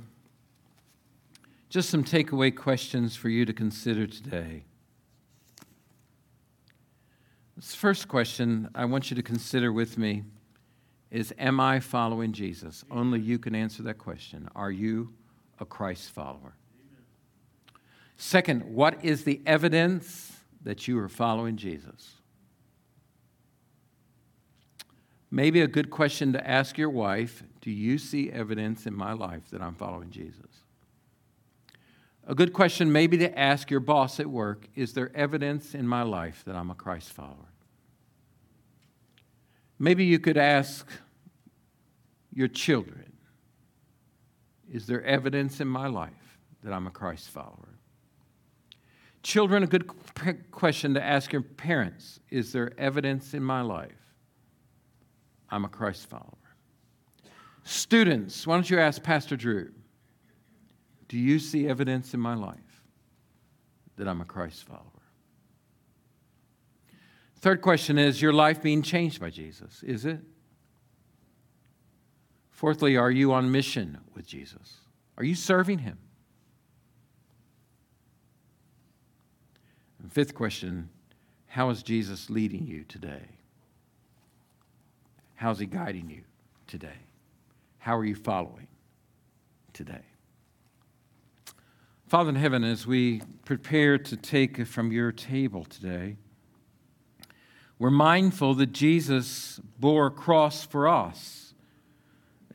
Just 1.69 1.89
some 1.89 2.05
takeaway 2.05 2.55
questions 2.55 3.17
for 3.17 3.27
you 3.27 3.43
to 3.43 3.51
consider 3.51 4.07
today. 4.07 4.63
This 7.57 7.75
first 7.75 8.07
question 8.07 8.69
I 8.73 8.85
want 8.85 9.09
you 9.09 9.15
to 9.15 9.23
consider 9.23 9.73
with 9.73 9.97
me 9.97 10.23
is 11.11 11.33
Am 11.37 11.59
I 11.59 11.81
following 11.81 12.31
Jesus? 12.31 12.85
Only 12.89 13.19
you 13.19 13.37
can 13.37 13.53
answer 13.53 13.83
that 13.83 13.97
question. 13.97 14.47
Are 14.55 14.71
you 14.71 15.13
a 15.59 15.65
Christ 15.65 16.11
follower? 16.11 16.55
Second, 18.17 18.63
what 18.63 19.03
is 19.03 19.23
the 19.23 19.41
evidence 19.45 20.31
that 20.63 20.87
you 20.87 20.97
are 20.99 21.09
following 21.09 21.57
Jesus? 21.57 22.15
Maybe 25.31 25.61
a 25.61 25.67
good 25.67 25.89
question 25.89 26.31
to 26.33 26.49
ask 26.49 26.77
your 26.77 26.89
wife 26.89 27.43
Do 27.61 27.71
you 27.71 27.97
see 27.97 28.31
evidence 28.31 28.85
in 28.85 28.93
my 28.93 29.11
life 29.11 29.49
that 29.51 29.61
I'm 29.61 29.75
following 29.75 30.09
Jesus? 30.09 30.63
A 32.27 32.33
good 32.33 32.53
question, 32.53 32.91
maybe 32.91 33.17
to 33.17 33.37
ask 33.37 33.69
your 33.69 33.81
boss 33.81 34.19
at 34.19 34.27
work 34.27 34.67
Is 34.75 34.93
there 34.93 35.11
evidence 35.13 35.75
in 35.75 35.87
my 35.87 36.03
life 36.03 36.43
that 36.45 36.55
I'm 36.55 36.71
a 36.71 36.75
Christ 36.75 37.11
follower? 37.11 37.51
Maybe 39.77 40.05
you 40.05 40.19
could 40.19 40.37
ask 40.37 40.87
your 42.33 42.47
children 42.47 43.11
Is 44.71 44.87
there 44.87 45.03
evidence 45.03 45.59
in 45.59 45.67
my 45.67 45.87
life 45.87 46.39
that 46.63 46.71
I'm 46.71 46.87
a 46.87 46.91
Christ 46.91 47.29
follower? 47.29 47.74
Children, 49.25 49.63
a 49.63 49.65
good 49.65 49.87
question 50.51 50.93
to 50.93 51.03
ask 51.03 51.33
your 51.33 51.41
parents 51.41 52.19
Is 52.29 52.51
there 52.51 52.71
evidence 52.77 53.33
in 53.33 53.43
my 53.43 53.61
life 53.61 54.13
I'm 55.49 55.65
a 55.65 55.67
Christ 55.67 56.07
follower. 56.07 56.37
Students, 57.63 58.45
why 58.45 58.53
don't 58.53 58.69
you 58.69 58.79
ask 58.79 59.01
Pastor 59.01 59.35
Drew, 59.35 59.71
do 61.07 61.17
you 61.17 61.39
see 61.39 61.67
evidence 61.67 62.13
in 62.13 62.19
my 62.19 62.35
life 62.35 62.83
that 63.95 64.07
I'm 64.07 64.21
a 64.21 64.25
Christ 64.25 64.63
follower? 64.63 64.83
Third 67.37 67.63
question 67.63 67.97
is 67.97 68.21
your 68.21 68.33
life 68.33 68.61
being 68.61 68.83
changed 68.83 69.19
by 69.19 69.31
Jesus? 69.31 69.81
Is 69.81 70.05
it? 70.05 70.19
Fourthly, 72.51 72.95
are 72.95 73.09
you 73.09 73.33
on 73.33 73.51
mission 73.51 73.97
with 74.13 74.27
Jesus? 74.27 74.81
Are 75.17 75.23
you 75.23 75.33
serving 75.33 75.79
him? 75.79 75.97
And 80.05 80.13
fifth 80.13 80.35
question, 80.35 80.89
how 81.47 81.71
is 81.71 81.81
Jesus 81.81 82.29
leading 82.29 82.67
you 82.67 82.83
today? 82.83 83.23
How's 85.33 85.57
He 85.57 85.65
guiding 85.65 86.11
you 86.11 86.21
today? 86.67 86.99
How 87.79 87.97
are 87.97 88.05
you 88.05 88.13
following 88.13 88.67
today? 89.73 90.03
Father 92.05 92.29
in 92.29 92.35
heaven, 92.35 92.63
as 92.63 92.85
we 92.85 93.23
prepare 93.45 93.97
to 93.97 94.15
take 94.15 94.67
from 94.67 94.91
your 94.91 95.11
table 95.11 95.65
today, 95.65 96.17
we're 97.79 97.89
mindful 97.89 98.53
that 98.53 98.73
Jesus 98.73 99.59
bore 99.79 100.05
a 100.05 100.11
cross 100.11 100.63
for 100.63 100.87
us, 100.87 101.55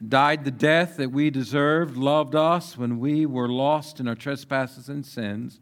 died 0.09 0.45
the 0.45 0.53
death 0.53 0.99
that 0.99 1.11
we 1.11 1.31
deserved, 1.31 1.97
loved 1.97 2.37
us 2.37 2.79
when 2.79 3.01
we 3.01 3.27
were 3.27 3.49
lost 3.49 3.99
in 3.99 4.07
our 4.07 4.15
trespasses 4.15 4.89
and 4.89 5.05
sins, 5.05 5.59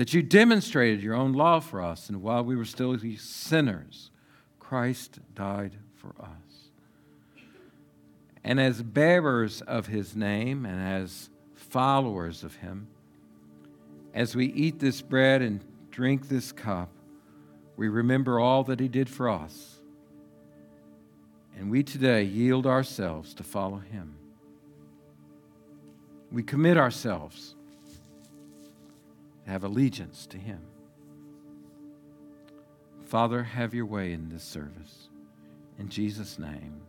that 0.00 0.14
you 0.14 0.22
demonstrated 0.22 1.02
your 1.02 1.14
own 1.14 1.34
love 1.34 1.62
for 1.62 1.82
us, 1.82 2.08
and 2.08 2.22
while 2.22 2.42
we 2.42 2.56
were 2.56 2.64
still 2.64 2.96
sinners, 3.18 4.10
Christ 4.58 5.18
died 5.34 5.76
for 5.94 6.14
us. 6.18 6.70
And 8.42 8.58
as 8.58 8.82
bearers 8.82 9.60
of 9.60 9.88
his 9.88 10.16
name 10.16 10.64
and 10.64 10.80
as 10.80 11.28
followers 11.52 12.42
of 12.44 12.56
him, 12.56 12.88
as 14.14 14.34
we 14.34 14.46
eat 14.46 14.78
this 14.78 15.02
bread 15.02 15.42
and 15.42 15.62
drink 15.90 16.30
this 16.30 16.50
cup, 16.50 16.88
we 17.76 17.88
remember 17.88 18.40
all 18.40 18.64
that 18.64 18.80
he 18.80 18.88
did 18.88 19.10
for 19.10 19.28
us. 19.28 19.82
And 21.58 21.70
we 21.70 21.82
today 21.82 22.22
yield 22.22 22.66
ourselves 22.66 23.34
to 23.34 23.42
follow 23.42 23.80
him. 23.80 24.14
We 26.32 26.42
commit 26.42 26.78
ourselves 26.78 27.54
have 29.50 29.64
allegiance 29.64 30.26
to 30.28 30.38
him. 30.38 30.60
Father, 33.04 33.42
have 33.42 33.74
your 33.74 33.86
way 33.86 34.12
in 34.12 34.28
this 34.28 34.44
service. 34.44 35.08
In 35.78 35.88
Jesus' 35.88 36.38
name, 36.38 36.80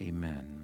amen. 0.00 0.61